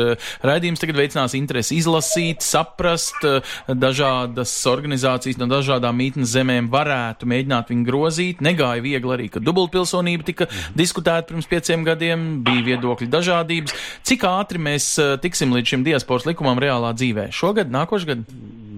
raidījums 0.45 0.84
tagad 0.84 1.02
veicinās 1.02 1.36
interesi 1.51 1.75
izlasīt, 1.81 2.45
saprast, 2.45 3.19
uh, 3.27 3.43
dažādas 3.67 4.53
organizācijas 4.71 5.39
no 5.41 5.49
dažādām 5.51 5.97
mītnes 5.99 6.31
zemēm 6.31 6.69
varētu 6.71 7.27
mēģināt 7.27 7.73
viņu 7.73 7.87
grozīt. 7.87 8.43
Negāja 8.45 8.83
viegli 8.83 9.15
arī, 9.15 9.27
ka 9.31 9.43
dubultpilsonība 9.43 10.27
tika 10.27 10.47
diskutēta 10.77 11.27
pirms 11.27 11.49
pieciem 11.51 11.83
gadiem, 11.87 12.29
bija 12.45 12.63
viedokļu 12.71 13.09
dažādības. 13.11 13.75
Cik 14.07 14.23
ātri 14.29 14.63
mēs 14.63 14.93
uh, 15.01 15.17
tiksim 15.21 15.51
līdz 15.57 15.75
šim 15.75 15.83
diasporas 15.87 16.29
likumam 16.29 16.61
reālā 16.61 16.93
dzīvē? 16.95 17.27
Šogad, 17.35 17.73
nākošgad? 17.73 18.23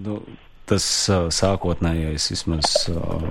Nu, 0.03 0.23
tas 0.69 0.87
uh, 1.11 1.29
sākotnējais 1.29 2.31
vismaz 2.33 2.73
uh, 2.89 3.29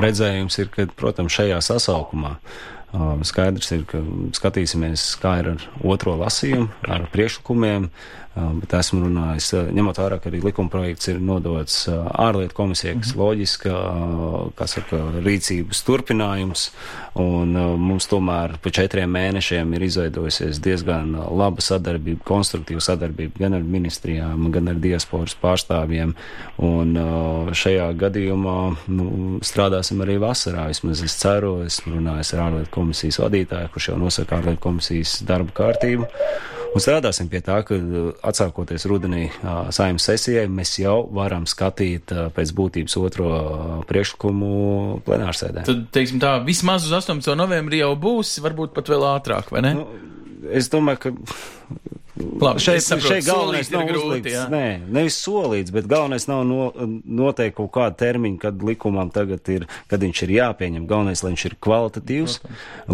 redzējums 0.00 0.62
ir, 0.62 0.72
ka, 0.72 0.88
protams, 0.96 1.36
šajā 1.36 1.60
sasaukumā 1.68 2.38
uh, 2.38 3.18
skaidrs 3.28 3.74
ir, 3.76 3.84
ka 3.90 4.00
skatīsimies, 4.38 5.10
kā 5.20 5.38
ir 5.42 5.52
ar 5.56 5.68
otro 5.84 6.16
lasījumu, 6.22 6.70
ar 6.88 7.04
priekšlikumiem, 7.12 7.90
uh, 7.90 8.16
bet 8.60 8.74
esmu 8.78 9.02
runājis, 9.04 9.48
uh, 9.56 9.70
ņemot 9.74 9.98
vērā, 10.00 10.18
ka 10.22 10.30
arī 10.30 10.40
likuma 10.44 10.70
projekts 10.72 11.10
ir 11.12 11.20
nodots 11.20 11.80
uh, 11.90 12.06
ārlietu 12.12 12.56
komisijai, 12.56 12.96
kas 13.00 13.12
Mhm. 13.14 13.20
loģiska, 13.22 13.72
uh, 13.72 14.50
kas 14.58 14.76
saka, 14.78 15.00
rīcības 15.24 15.82
turpinājums, 15.86 16.70
un 17.18 17.52
mums 17.78 18.06
tomēr 18.10 18.58
pa 18.62 18.70
četriem 18.70 19.10
mēnešiem 19.10 19.74
ir 19.74 19.82
izveidojusies 19.88 20.60
diezgan 20.62 21.12
laba 21.14 21.64
sadarbība, 21.64 22.22
konstruktīva 22.24 22.80
sadarbība 22.84 23.38
gan 23.38 23.54
ar 23.58 23.62
ministrijām, 23.62 24.50
gan 24.54 24.68
ar 24.68 24.74
diasporas 24.74 25.34
pārstāvjiem, 25.42 26.14
un 26.58 26.94
šajā 27.52 27.88
gadījumā 27.98 28.58
nu, 28.88 29.08
strādāsim 29.42 30.02
arī 30.04 30.18
vasarā, 30.22 30.68
vismaz 30.70 31.02
es 31.02 31.16
ceru, 31.18 31.64
esmu 31.66 31.96
runājis 31.98 32.34
ar 32.34 32.44
ārlietu 32.48 32.70
komisijas 32.74 33.20
vadītāju, 33.24 33.72
kurš 33.74 33.90
jau 33.90 33.98
nosaka 33.98 34.38
ārlietu 34.38 34.62
komisijas 34.68 35.18
darba 35.26 35.54
kārtību. 35.62 36.06
Un 36.78 36.82
strādāsim 36.84 37.26
pie 37.26 37.40
tā, 37.42 37.56
ka 37.66 37.74
uh, 37.74 38.10
atsākoties 38.30 38.86
rudenī 38.86 39.24
uh, 39.32 39.66
saimnes 39.74 40.04
sesijai, 40.06 40.44
mēs 40.46 40.76
jau 40.78 41.00
varam 41.14 41.42
skatīt 41.50 42.12
uh, 42.14 42.28
pēc 42.34 42.52
būtības 42.54 42.94
otro 43.00 43.30
priekšlikumu 43.90 45.00
plenārsēdē. 45.06 45.64
Tad, 45.66 45.80
teiksim 45.94 46.22
tā, 46.22 46.36
vismaz 46.46 46.86
uz 46.86 46.94
18. 47.00 47.34
novembrī 47.38 47.82
jau 47.82 47.90
būs, 47.98 48.36
varbūt 48.44 48.76
pat 48.78 48.92
vēl 48.94 49.08
ātrāk, 49.10 49.50
vai 49.54 49.64
ne? 49.66 49.74
Nu, 49.80 49.88
es 50.54 50.70
domāju, 50.70 51.02
ka 51.02 51.14
Labi, 52.18 52.62
šeit, 52.62 52.82
saprotu, 52.82 53.12
šeit 53.12 53.26
galvenais 53.26 53.70
nav 53.72 53.84
grūti, 53.88 54.06
uzlikts. 54.06 54.32
jā. 54.34 54.44
Nē, 54.50 54.64
nevis 54.94 55.18
solīts, 55.22 55.72
bet 55.74 55.88
galvenais 55.90 56.26
nav 56.30 56.44
no, 56.46 56.68
noteikt 57.02 57.56
kaut 57.58 57.70
kādu 57.74 57.98
termiņu, 57.98 58.38
kad 58.42 58.62
likumam 58.64 59.10
tagad 59.14 59.48
ir, 59.52 59.66
kad 59.90 60.02
viņš 60.02 60.22
ir 60.26 60.32
jāpieņem. 60.36 60.86
Galvenais, 60.90 61.22
lai 61.24 61.32
viņš 61.34 61.44
ir 61.48 61.56
kvalitatīvs, 61.66 62.36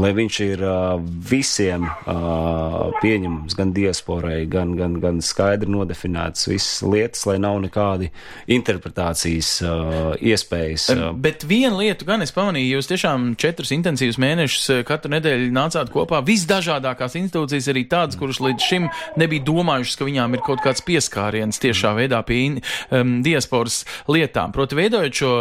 lai 0.00 0.12
viņš 0.16 0.40
ir 0.46 0.64
uh, 0.64 0.96
visiem 1.30 1.87
uh, 1.87 2.92
pieņemams, 3.02 3.56
gan 3.58 3.74
diasporai, 3.76 4.38
gan, 4.50 4.74
gan, 4.80 4.98
gan 5.02 5.20
skaidri 5.24 5.72
nodefinēts 5.72 6.48
visas 6.50 6.80
lietas, 6.84 7.24
lai 7.28 7.37
nav 7.42 7.60
nekādi 7.64 8.10
interpretācijas 8.56 9.52
uh, 9.64 10.14
iespējas. 10.20 10.88
Uh, 10.94 11.12
Bet 11.24 11.46
vienu 11.48 11.82
lietu 11.82 12.08
gan 12.08 12.24
es 12.24 12.32
pamanīju, 12.34 12.78
jūs 12.78 12.90
tiešām 12.92 13.32
četrus 13.40 13.72
intensīvus 13.76 14.20
mēnešus 14.20 14.84
katru 14.88 15.12
nedēļu 15.16 15.52
nācāt 15.54 15.92
kopā. 15.94 16.24
Visdažādākās 16.24 17.16
institūcijas, 17.20 17.70
arī 17.72 17.87
tādas, 17.90 18.18
kuras 18.20 18.40
līdz 18.44 18.68
šim 18.72 18.88
nebija 19.20 19.44
domājušas, 19.46 19.98
ka 19.98 20.09
viņām 20.09 20.37
ir 20.37 20.44
kaut 20.46 20.62
kāds 20.64 20.85
pieskāriens 20.85 21.61
tiešā 21.62 21.94
veidā 21.98 22.20
pie 22.27 22.40
in, 22.48 22.61
um, 22.90 23.16
diasporas 23.24 23.83
lietām. 24.11 24.55
Proti, 24.55 24.79
veidojot 24.79 25.20
šo 25.20 25.33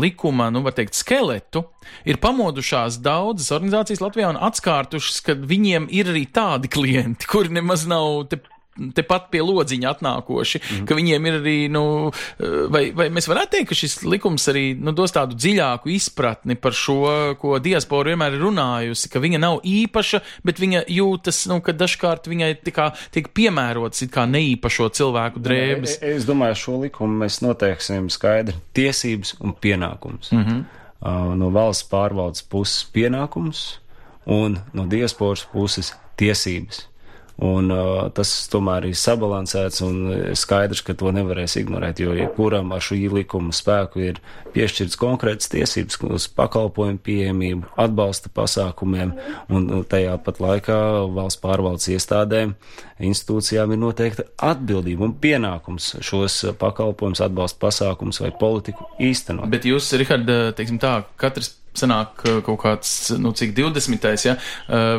likuma, 0.00 0.50
nu, 0.54 0.64
var 0.66 0.76
teikt, 0.76 0.98
skeletu, 0.98 1.64
ir 2.08 2.20
pamodušās 2.22 3.00
daudzas 3.04 3.52
organizācijas 3.56 4.02
Latvijā 4.04 4.30
un 4.34 4.40
atskārtušas, 4.50 5.20
ka 5.26 5.36
viņiem 5.38 5.90
ir 5.94 6.12
arī 6.12 6.26
tādi 6.30 6.70
klienti, 6.72 7.28
kuri 7.30 7.60
nemaz 7.60 7.86
nav 7.90 8.26
te 8.30 8.42
tepat 8.96 9.28
pie 9.32 9.42
lodziņa 9.44 9.92
atnākoši, 9.94 10.60
mm. 10.60 10.86
ka 10.88 10.96
viņiem 10.98 11.28
ir 11.28 11.38
arī, 11.40 11.56
nu, 11.72 11.84
vai, 12.72 12.82
vai 12.96 13.08
mēs 13.12 13.28
varētu 13.30 13.56
teikt, 13.56 13.70
ka 13.70 13.78
šis 13.78 13.98
likums 14.06 14.46
arī 14.52 14.64
nu, 14.78 14.94
dos 14.96 15.14
tādu 15.14 15.38
dziļāku 15.38 15.92
izpratni 15.94 16.56
par 16.60 16.76
šo, 16.76 17.00
ko 17.40 17.58
diaspora 17.62 18.12
vienmēr 18.12 18.36
ir 18.36 18.44
runājusi, 18.44 19.10
ka 19.12 19.22
viņa 19.22 19.42
nav 19.42 19.60
īpaša, 19.66 20.22
bet 20.46 20.62
viņa 20.62 20.84
jūtas, 20.90 21.42
nu, 21.50 21.60
ka 21.64 21.74
dažkārt 21.76 22.30
viņai 22.30 22.52
tikā, 22.64 22.90
tiek 23.14 23.30
piemērots 23.36 24.06
it 24.06 24.14
kā 24.14 24.26
neīpašo 24.30 24.90
cilvēku 24.96 25.42
drēbes. 25.44 25.98
Es, 25.98 26.20
es 26.22 26.28
domāju, 26.28 26.58
šo 26.64 26.76
likumu 26.84 27.24
mēs 27.24 27.40
noteiksim 27.44 28.10
skaidri 28.12 28.56
tiesības 28.76 29.36
un 29.40 29.54
pienākums. 29.54 30.32
Mm 30.32 30.44
-hmm. 30.44 30.64
uh, 31.00 31.32
no 31.36 31.50
valsts 31.54 31.88
pārvaldes 31.90 32.44
puses 32.48 32.84
pienākums 32.94 33.80
un 34.26 34.58
no 34.72 34.86
diasporas 34.86 35.46
puses 35.52 35.94
tiesības. 36.16 36.89
Un, 37.40 37.70
uh, 37.72 38.10
tas 38.12 38.28
tomēr 38.52 38.90
ir 38.90 38.96
sabalansēts 39.00 39.80
un 39.86 40.00
skaidrs, 40.36 40.82
ka 40.84 40.92
to 40.98 41.08
nevarēs 41.14 41.56
ignorēt, 41.60 42.02
jo 42.04 42.12
jebkuram 42.16 42.74
ar 42.76 42.84
šī 42.84 42.98
likuma 43.14 43.54
spēku 43.56 44.02
ir 44.04 44.20
piešķirts 44.52 44.98
konkrētas 45.00 45.48
tiesības 45.52 45.96
uz 46.10 46.26
pakalpojumu 46.36 47.00
pieejamību, 47.06 47.70
atbalsta 47.80 48.32
pasākumiem, 48.34 49.14
un 49.48 49.70
tajā 49.88 50.18
pat 50.26 50.42
laikā 50.42 50.80
valsts 51.16 51.40
pārvaldes 51.40 51.88
iestādēm, 51.94 52.52
institūcijām 53.10 53.72
ir 53.72 53.80
noteikta 53.80 54.26
atbildība 54.50 55.06
un 55.08 55.16
pienākums 55.22 55.94
šos 56.04 56.42
pakalpojumus, 56.60 57.24
atbalsta 57.24 57.62
pasākumus 57.64 58.20
vai 58.20 58.34
politiku 58.36 58.90
īstenot. 59.00 59.48
Bet 59.52 59.68
jūs, 59.68 59.88
Rihard, 60.00 60.28
teiksim 60.58 60.80
tā, 60.82 60.98
katrs 61.20 61.54
sanāk 61.76 62.24
kaut 62.46 62.58
kāds, 62.62 62.92
nu, 63.20 63.32
cik 63.36 63.54
20. 63.56 64.08
Ja, 64.26 64.36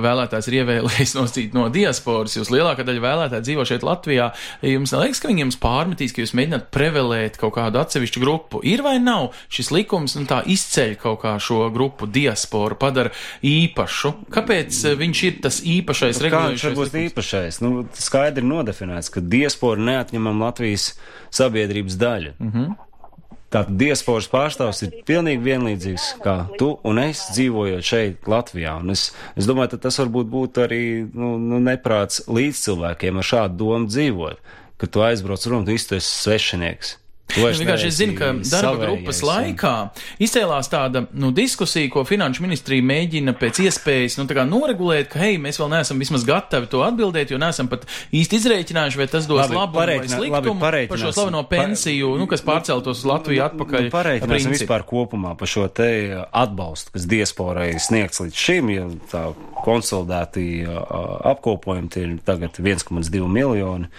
vēlētājs 0.04 0.50
ir 0.50 0.58
ievēlējis 0.62 1.16
nosīt 1.20 1.56
no 1.58 1.68
diasporas, 1.74 2.38
jūs 2.38 2.52
lielākā 2.54 2.86
daļa 2.88 3.04
vēlētāji 3.04 3.48
dzīvo 3.48 3.66
šeit 3.68 3.86
Latvijā. 3.86 4.32
Jums 4.66 4.94
neliekas, 4.96 5.22
ka 5.22 5.32
viņiem 5.32 5.54
pārmetīs, 5.62 6.16
ka 6.16 6.24
jūs 6.24 6.36
mēģināt 6.38 6.70
prevelēt 6.74 7.40
kaut 7.42 7.56
kādu 7.58 7.82
atsevišķu 7.82 8.24
grupu? 8.24 8.62
Ir 8.68 8.84
vai 8.86 8.98
nav 9.04 9.32
šis 9.52 9.72
likums, 9.76 10.16
nu, 10.20 10.28
tā 10.30 10.42
izceļ 10.48 10.96
kaut 11.02 11.22
kā 11.26 11.36
šo 11.42 11.66
grupu 11.74 12.10
diasporu, 12.10 12.78
padara 12.80 13.14
īpašu? 13.46 14.14
Kāpēc 14.34 14.84
viņš 15.02 15.24
ir 15.28 15.42
tas 15.44 15.62
īpašais 15.66 16.22
regulējums? 16.24 16.62
Kā 16.62 16.72
viņš 16.72 16.80
būs 16.80 16.96
īpašais? 17.06 17.60
Nu, 17.66 17.84
skaidri 17.98 18.46
nodefinēts, 18.48 19.12
ka 19.14 19.24
diaspora 19.24 19.82
neatņemam 19.92 20.42
Latvijas 20.42 20.94
sabiedrības 21.34 22.00
daļa. 22.00 22.34
Mm 22.40 22.52
-hmm. 22.52 22.91
Tātad 23.52 23.76
diasporas 23.76 24.30
pārstāvs 24.32 24.80
ir 24.86 24.94
pilnīgi 25.08 25.44
vienlīdzīgs 25.44 26.06
kā 26.24 26.36
tu 26.56 26.70
un 26.88 27.02
es 27.02 27.26
dzīvojot 27.36 27.84
šeit, 27.84 28.30
Latvijā. 28.32 28.78
Un 28.80 28.94
es, 28.94 29.10
es 29.36 29.50
domāju, 29.50 29.74
ka 29.74 29.82
tas 29.90 30.00
varbūt 30.00 30.30
būtu 30.32 30.64
arī 30.64 30.84
nu, 31.12 31.34
nu, 31.36 31.60
neprāts 31.60 32.24
līdz 32.32 32.64
cilvēkiem 32.70 33.20
ar 33.20 33.28
šādu 33.28 33.60
domu 33.60 33.92
dzīvot, 33.92 34.40
ka 34.80 34.88
tu 34.88 35.04
aizbrauc 35.04 35.44
prom, 35.50 35.68
tu 35.68 35.76
esi 35.76 36.00
svešinieks. 36.00 36.96
Nu, 37.38 37.48
vienkārši 37.48 37.88
es 37.88 37.98
zinu, 38.00 38.16
ka 38.18 38.32
darba 38.44 38.88
grupas 38.88 39.22
laikā 39.26 39.74
izcēlās 40.24 40.70
tāda 40.72 41.06
nu, 41.12 41.32
diskusija, 41.36 41.90
ko 41.94 42.04
Finanšu 42.08 42.44
ministrija 42.44 42.84
mēģina 42.86 43.34
pēc 43.40 43.62
iespējas 43.66 44.18
nu, 44.20 44.28
noregulēt, 44.50 45.12
ka, 45.14 45.22
hei, 45.24 45.38
mēs 45.42 45.60
vēl 45.62 45.72
neesam 45.76 46.02
vismaz 46.02 46.26
gatavi 46.28 46.70
to 46.72 46.84
atbildēt, 46.86 47.34
jo 47.34 47.40
neesam 47.42 47.70
pat 47.72 47.86
īsti 48.16 48.40
izreikinājuši, 48.42 49.00
vai 49.00 49.08
tas 49.12 49.30
dos 49.30 49.42
labi, 49.44 49.58
labumu 49.58 49.86
vai 49.88 50.00
sliktumu 50.12 50.66
par 50.66 51.04
šo 51.04 51.14
slaveno 51.16 51.44
pensiju, 51.52 52.16
nu, 52.20 52.28
kas 52.32 52.44
pārceltos 52.46 53.04
uz 53.04 53.08
Latviju 53.12 53.46
atpakaļ. 53.48 53.88
Nu, 53.88 53.94
pareikināsim 53.94 54.56
vispār 54.56 54.86
kopumā 54.88 55.36
par 55.40 55.52
šo 55.52 55.68
te 55.72 55.92
atbalstu, 56.16 56.96
kas 56.98 57.08
diasporai 57.12 57.72
sniegts 57.82 58.24
līdz 58.24 58.44
šim, 58.48 58.74
ja 58.74 58.90
tā 59.12 59.30
konsolidēti 59.62 60.66
apkopojumi 61.32 61.92
tie 61.94 62.08
ir 62.08 62.18
tagad 62.26 62.58
1,2 62.60 63.28
miljoni 63.30 63.90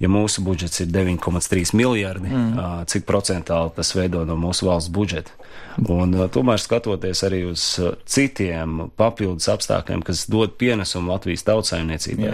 ja 0.00 0.08
mūsu 0.08 0.42
budžets 0.44 0.80
ir 0.80 0.90
9,3 0.92 1.74
miljardi, 1.76 2.30
mm. 2.32 2.86
cik 2.90 3.06
procentāli 3.08 3.74
tas 3.76 3.92
veido 3.96 4.24
no 4.28 4.36
mūsu 4.40 4.68
valsts 4.68 4.92
budžeta. 4.92 5.36
Un, 5.78 6.14
tomēr 6.34 6.60
skatoties 6.60 7.22
arī 7.26 7.44
uz 7.50 7.62
citiem 8.10 8.88
papildus 8.98 9.46
apstākļiem, 9.52 10.02
kas 10.06 10.24
dod 10.30 10.56
pienesumu 10.60 11.12
Latvijas 11.12 11.46
tautsājumniecībai. 11.46 12.32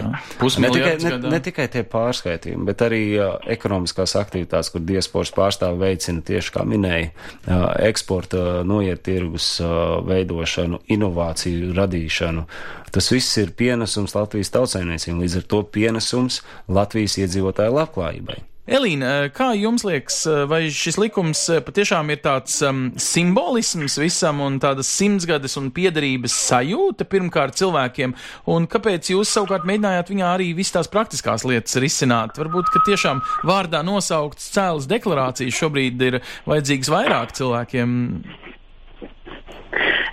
Ne 0.63 0.71
tikai, 0.73 0.95
ne, 1.03 1.13
ne 1.35 1.39
tikai 1.43 1.67
tie 1.71 1.83
pārskaitījumi, 1.87 2.65
bet 2.67 2.81
arī 2.87 3.01
uh, 3.19 3.37
ekonomiskās 3.57 4.17
aktivitātes, 4.19 4.71
kur 4.73 4.83
diasporas 4.87 5.33
pārstāvi 5.37 5.81
veicina 5.85 6.25
tieši 6.25 6.55
kā 6.57 6.65
minēja, 6.67 7.13
uh, 7.13 7.69
eksporta 7.87 8.63
noiet 8.67 9.05
tirgus 9.05 9.53
uh, 9.61 10.01
veidošanu, 10.07 10.81
inovāciju 10.97 11.71
radīšanu. 11.77 12.47
Tas 12.91 13.11
viss 13.13 13.37
ir 13.41 13.53
pienesums 13.57 14.15
Latvijas 14.17 14.53
tautsājumniecībai, 14.55 15.23
līdz 15.23 15.41
ar 15.41 15.49
to 15.53 15.63
pienesums 15.77 16.41
Latvijas 16.67 17.19
iedzīvotāju 17.21 17.75
labklājībai. 17.77 18.41
Elīna, 18.67 19.29
kā 19.31 19.53
jums 19.55 19.85
liekas, 19.87 20.25
vai 20.51 20.65
šis 20.67 20.97
likums 20.99 21.45
patiešām 21.63 22.09
ir 22.11 22.17
tāds 22.19 22.57
um, 22.67 22.89
simbolisms 22.99 23.95
visam 23.95 24.41
un 24.43 24.57
tādas 24.59 24.89
simtsgades 24.91 25.53
un 25.55 25.69
piedarības 25.71 26.33
sajūta 26.49 27.05
pirmkārt 27.07 27.55
cilvēkiem, 27.61 28.11
un 28.51 28.65
kāpēc 28.67 29.13
jūs 29.13 29.31
savukārt 29.31 29.63
mēģinājāt 29.69 30.11
viņā 30.11 30.31
arī 30.33 30.49
visas 30.57 30.75
tās 30.75 30.91
praktiskās 30.91 31.45
lietas 31.47 31.79
risināt? 31.79 32.35
Varbūt, 32.35 32.67
ka 32.73 32.81
tiešām 32.89 33.21
vārdā 33.47 33.79
nosaukts 33.87 34.49
cēlas 34.57 34.89
deklarācijas 34.91 35.61
šobrīd 35.61 36.03
ir 36.09 36.19
vajadzīgs 36.51 36.91
vairāk 36.91 37.31
cilvēkiem. 37.39 37.93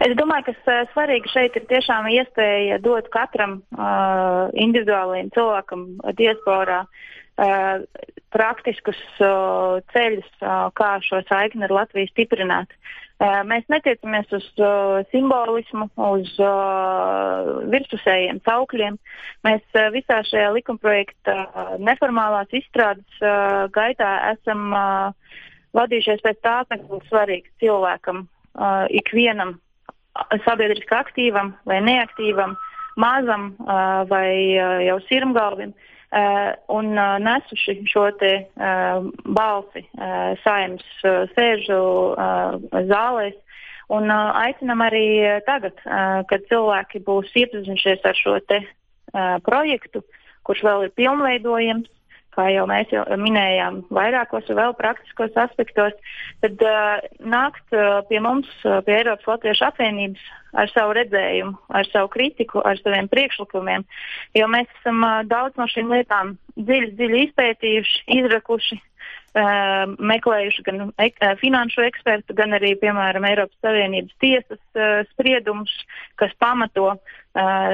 Es 0.04 0.14
domāju, 0.20 0.52
ka 0.52 0.78
svarīgi 0.92 1.32
šeit 1.32 1.58
ir 1.58 1.66
tiešām 1.72 2.06
iespēja 2.12 2.78
dot 2.86 3.10
katram 3.10 3.58
uh, 3.74 4.46
individuālajam 4.54 5.32
cilvēkam 5.34 5.84
diasporā 6.20 6.84
uh, 6.84 7.02
praktiskus 8.35 8.99
uh, 9.23 9.81
ceļus, 9.94 10.29
uh, 10.42 10.68
kā 10.79 10.97
šo 11.03 11.23
saikni 11.29 11.66
ar 11.66 11.75
Latviju 11.83 12.11
stiprināt. 12.12 12.75
Mēs 13.47 13.62
netiecamies 13.70 14.33
uz 14.35 14.47
simbolismu, 15.12 15.87
uz 16.11 16.33
virspusējiem 17.70 18.40
saukļiem. 18.44 18.97
Mēs 19.47 19.79
visā 19.94 20.18
šajā 20.27 20.49
likumprojekta 20.57 21.37
neformālās 21.79 22.51
izstrādes 22.59 23.23
gaitā 23.73 24.11
esam 24.33 24.75
vadījušies 25.79 26.27
pēc 26.27 26.42
tā, 26.42 26.57
kas 26.68 26.83
būtu 26.90 27.07
svarīgs 27.07 27.55
cilvēkam, 27.62 28.27
ikvienam 28.90 29.57
sabiedriski 30.44 30.99
aktīvam 30.99 31.55
vai 31.70 31.81
neaktīvam, 31.87 32.59
mazam 32.99 33.53
vai 34.11 34.59
jau 34.90 34.99
sirmgalvim. 35.07 35.70
Uh, 35.70 35.93
un 36.68 36.92
uh, 36.94 37.16
nesuši 37.18 37.81
šo 37.90 38.05
te 38.20 38.33
uh, 38.44 39.07
balsi 39.37 39.83
saimnes 40.44 40.85
sēžu 41.35 41.81
zālēs. 42.90 43.40
Un 43.92 44.09
aicinam 44.09 44.81
arī 44.81 45.40
tagad, 45.44 45.77
kad 46.31 46.46
cilvēki 46.48 47.03
būs 47.05 47.35
iepazinušies 47.37 48.07
ar 48.09 48.16
šo 48.16 48.38
te 48.48 48.62
projektu, 49.44 50.00
kurš 50.48 50.62
vēl 50.64 50.87
ir 50.87 50.94
pilnveidojams, 50.96 51.90
kā 52.35 52.49
jau 52.53 52.64
mēs 52.70 52.92
jau 52.92 53.05
minējām, 53.20 53.83
vairākos 53.94 54.49
vēl 54.51 54.75
praktiskos 54.79 55.37
aspektos, 55.44 55.94
tad 56.44 56.64
uh, 56.64 57.03
nākt 57.20 57.77
uh, 57.77 58.01
pie 58.09 58.20
mums, 58.25 58.51
uh, 58.64 58.81
pie 58.87 58.99
Eiropas 59.01 59.29
Latviešu 59.35 59.68
apvienības 59.68 60.25
ar 60.55 60.70
savu 60.70 60.94
redzējumu, 60.99 61.57
ar 61.75 61.88
savu 61.90 62.11
kritiku, 62.12 62.62
ar 62.62 62.79
saviem 62.83 63.09
priekšlikumiem, 63.11 63.87
jo 64.38 64.49
mēs 64.51 64.70
esam 64.81 65.03
uh, 65.03 65.23
daudz 65.31 65.59
no 65.61 65.66
šīm 65.70 65.90
lietām 65.94 66.37
dziļi, 66.59 66.92
dziļi 66.99 67.23
izpētījuši, 67.29 68.03
izrakuši. 68.20 68.81
Uh, 69.34 69.90
meklējuši 69.98 70.62
gan 70.62 70.76
ek, 71.02 71.16
uh, 71.18 71.32
finanšu 71.40 71.82
ekspertu, 71.88 72.36
gan 72.38 72.54
arī, 72.54 72.76
piemēram, 72.78 73.24
Eiropas 73.26 73.56
Savienības 73.66 74.14
tiesas 74.22 74.60
uh, 74.78 75.00
spriedumus, 75.08 75.72
kas 76.22 76.30
pamato 76.38 76.92
uh, 76.92 77.00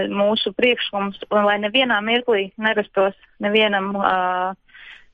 mūsu 0.08 0.54
priekšlikumus, 0.56 1.20
lai 1.28 1.58
nevienā 1.60 1.98
mirklī 2.06 2.46
nerastos 2.56 3.18
nevienam 3.44 3.92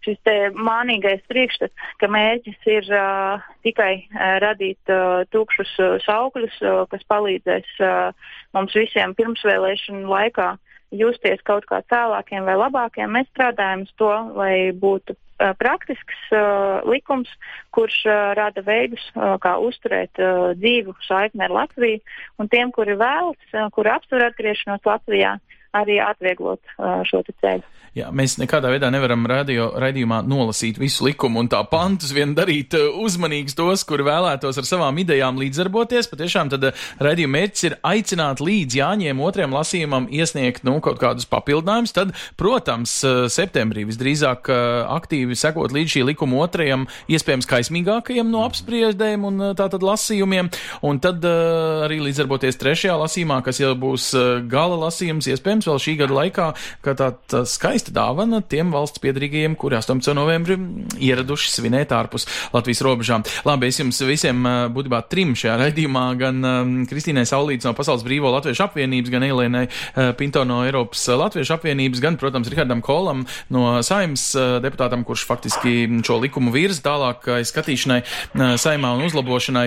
šis 0.06 0.22
mānīgais 0.54 1.24
priekšstats, 1.26 1.74
ka 1.98 2.06
mērķis 2.14 2.70
ir 2.70 2.86
uh, 2.94 3.42
tikai 3.66 3.90
uh, 4.04 4.36
radīt 4.44 4.92
uh, 4.92 5.24
tukšus 5.34 5.72
uh, 5.82 5.96
saukļus, 6.06 6.60
uh, 6.62 6.84
kas 6.92 7.02
palīdzēs 7.10 7.74
uh, 7.82 8.30
mums 8.54 8.76
visiem 8.78 9.16
pirmsvēlēšanu 9.18 10.06
laikā 10.14 10.52
justies 10.94 11.42
kaut 11.46 11.66
kā 11.68 11.80
cēlākiem 11.90 12.46
vai 12.46 12.56
labākiem. 12.58 13.10
Mēs 13.12 13.28
strādājam 13.32 13.84
uz 13.86 13.92
to, 13.98 14.10
lai 14.38 14.72
būtu 14.76 15.16
uh, 15.16 15.52
praktisks 15.58 16.20
uh, 16.32 16.84
likums, 16.88 17.30
kurš 17.74 17.98
uh, 18.06 18.32
rada 18.38 18.62
veidus, 18.66 19.02
uh, 19.14 19.34
kā 19.42 19.56
uzturēt 19.62 20.20
uh, 20.22 20.52
dzīvu 20.58 20.96
saikni 21.06 21.46
ar 21.46 21.54
Latviju, 21.54 22.02
un 22.38 22.50
tiem, 22.52 22.72
kuri 22.74 22.96
vēlas, 22.98 23.50
uh, 23.52 23.68
kuri 23.74 23.92
apsver 23.92 24.28
atgriešanos 24.30 24.86
Latvijā, 24.86 25.36
arī 25.74 25.98
atvieglot 26.04 26.62
uh, 26.78 27.00
šo 27.08 27.24
ceļu. 27.30 27.64
Jā, 27.96 28.10
mēs 28.12 28.34
nekādā 28.36 28.68
veidā 28.68 28.90
nevaram 28.92 29.22
radio, 29.24 29.70
raidījumā 29.80 30.18
nolasīt 30.28 30.76
visu 30.76 31.06
likumu 31.06 31.40
un 31.40 31.46
tā 31.48 31.62
pantus 31.64 32.10
vien 32.12 32.34
darīt 32.36 32.74
uzmanīgus 32.76 33.56
tos, 33.56 33.86
kuri 33.88 34.04
vēlētos 34.04 34.58
ar 34.60 34.66
savām 34.68 34.98
idejām 35.00 35.38
līdzdarboties. 35.40 36.10
Patiešām 36.10 36.50
tad 36.52 36.66
raidījuma 37.00 37.38
mērķis 37.38 37.64
ir 37.70 37.76
aicināt 37.88 38.42
līdz 38.44 38.76
Jāņiem 38.76 39.22
otrajam 39.24 39.56
lasījumam 39.56 40.08
iesniegt, 40.12 40.66
nu, 40.68 40.74
kaut 40.84 41.00
kādus 41.00 41.24
papildinājumus. 41.30 41.94
Tad, 41.96 42.12
protams, 42.36 42.98
septembrī 43.32 43.86
visdrīzāk 43.88 44.52
aktīvi 44.52 45.32
sekot 45.32 45.72
līdz 45.72 45.94
šī 45.94 46.04
likuma 46.10 46.44
otrajam, 46.44 46.84
iespējams, 47.08 47.48
kaismīgākajam 47.48 48.28
no 48.28 48.44
apspriedēm 48.44 49.24
un 49.30 49.40
tātad 49.56 49.80
lasījumiem. 49.80 50.52
Un 50.84 51.00
tad 51.00 51.24
arī 51.24 52.02
līdzdarboties 52.10 52.60
trešajā 52.60 53.00
lasījumā, 53.06 53.40
kas 53.48 53.64
jau 53.64 53.72
būs 53.72 54.12
gala 54.52 54.76
lasījums, 54.84 55.32
iespējams, 55.32 55.55
vēl 55.64 55.80
šī 55.80 55.96
gada 56.02 56.20
laikā, 56.20 56.52
kā 56.84 56.92
tā, 56.98 57.14
tā 57.30 57.46
skaisti 57.48 57.86
skaista 57.86 57.92
dāvana 57.92 58.40
tiem 58.40 58.70
valsts 58.72 59.00
piedrīgajiem, 59.02 59.54
kuri 59.56 59.76
18. 59.76 60.14
novembrī 60.16 60.56
ieraduši 61.02 61.50
svinēt 61.52 61.92
ārpus 61.92 62.26
Latvijas 62.54 62.82
robežām. 62.82 63.24
Labi, 63.44 63.68
es 63.68 63.80
jums 63.80 64.00
visiem 64.06 64.42
būtībā 64.72 65.02
trim 65.10 65.34
šajā 65.36 65.56
raidījumā, 65.60 66.04
gan 66.16 66.40
Kristīnai 66.88 67.26
Saulīts 67.28 67.66
no 67.66 67.74
Pasaules 67.76 68.04
brīvo 68.06 68.30
Latviešu 68.32 68.64
apvienības, 68.66 69.12
gan 69.12 69.26
Elēnai 69.26 69.64
uh, 69.68 70.12
Pinto 70.16 70.44
no 70.48 70.62
Eiropas 70.64 71.04
Latviešu 71.08 71.56
apvienības, 71.58 72.00
gan, 72.00 72.16
protams, 72.16 72.48
Rihardam 72.52 72.82
Kolam 72.84 73.26
no 73.52 73.82
Saimas 73.86 74.30
uh, 74.38 74.56
deputātam, 74.64 75.04
kurš 75.06 75.26
faktiski 75.28 75.86
šo 76.06 76.18
likumu 76.22 76.54
virza 76.54 76.82
tālāk 76.86 77.28
skatīšanai 77.46 78.00
uh, 78.02 78.56
saimā 78.60 78.94
un 78.96 79.04
uzlabošanai. 79.06 79.66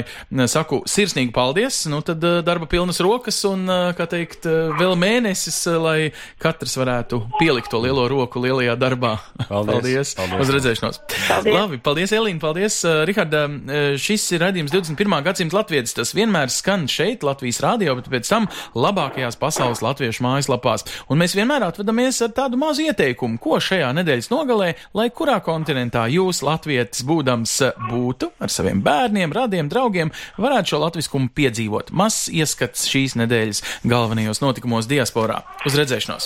Saku 0.49 0.81
sirsnīgi 0.89 1.33
paldies, 1.35 1.83
nu 1.91 2.01
tad 2.05 2.23
darba 2.45 2.67
pilnas 2.69 2.99
rokas 3.03 3.41
un, 3.49 3.67
kā 3.95 4.09
teikt, 4.09 4.47
vēl 4.79 4.97
mēnesis, 4.99 5.61
lai 5.81 6.11
katrs 6.41 6.75
varētu 6.79 7.21
pielikt 7.39 7.71
to 7.71 7.81
lielo 7.83 8.05
roku 8.11 8.41
lielajā 8.43 8.75
darbā. 8.79 9.15
Paldies! 9.47 9.79
paldies. 9.79 10.13
paldies. 10.17 10.41
Uz 10.43 10.53
redzēšanos! 10.55 11.01
Paldies. 11.27 11.55
Labi, 11.55 11.79
paldies, 11.83 12.13
Elīna! 12.15 12.41
Paldies, 12.43 12.79
uh, 12.87 13.01
Riharda! 13.07 13.45
Uh, 13.49 13.77
šis 13.99 14.25
ir 14.35 14.43
redzījums 14.43 14.73
21. 14.73 15.17
gadsimta 15.25 15.59
latvietis. 15.59 15.95
Tas 15.97 16.13
vienmēr 16.17 16.51
skan 16.53 16.87
šeit, 16.91 17.25
Latvijas 17.25 17.61
rādio, 17.63 17.95
bet 17.99 18.09
pēc 18.11 18.29
tam 18.31 18.47
labākajās 18.77 19.39
pasaules 19.39 19.83
latviešu 19.85 20.23
mājaslapās. 20.25 20.85
Un 21.09 21.21
mēs 21.21 21.35
vienmēr 21.37 21.65
atvadamies 21.67 22.21
ar 22.25 22.33
tādu 22.35 22.59
mazu 22.59 22.85
ieteikumu, 22.87 23.39
ko 23.41 23.59
šajā 23.63 23.91
nedēļas 23.99 24.31
nogalē, 24.33 24.73
lai 24.97 25.09
kurā 25.15 25.39
kontinentā 25.45 26.05
jūs, 26.11 26.41
latvietis, 26.45 27.03
būdams, 27.07 27.55
būtu 27.89 28.31
ar 28.39 28.53
saviem 28.53 28.83
bērniem, 28.85 29.33
radiem, 29.35 29.69
draugiem, 29.71 30.13
varētu 30.39 30.73
šo 30.73 30.81
latviskumu 30.85 31.31
piedzīvot. 31.35 31.93
Mazs 31.95 32.29
ieskats 32.33 32.87
šīs 32.89 33.17
nedēļas 33.19 33.63
galvenajos 33.89 34.43
notikumos 34.43 34.89
diasporā. 34.89 35.41
Uz 35.69 35.75
redzēšanos! 35.77 36.25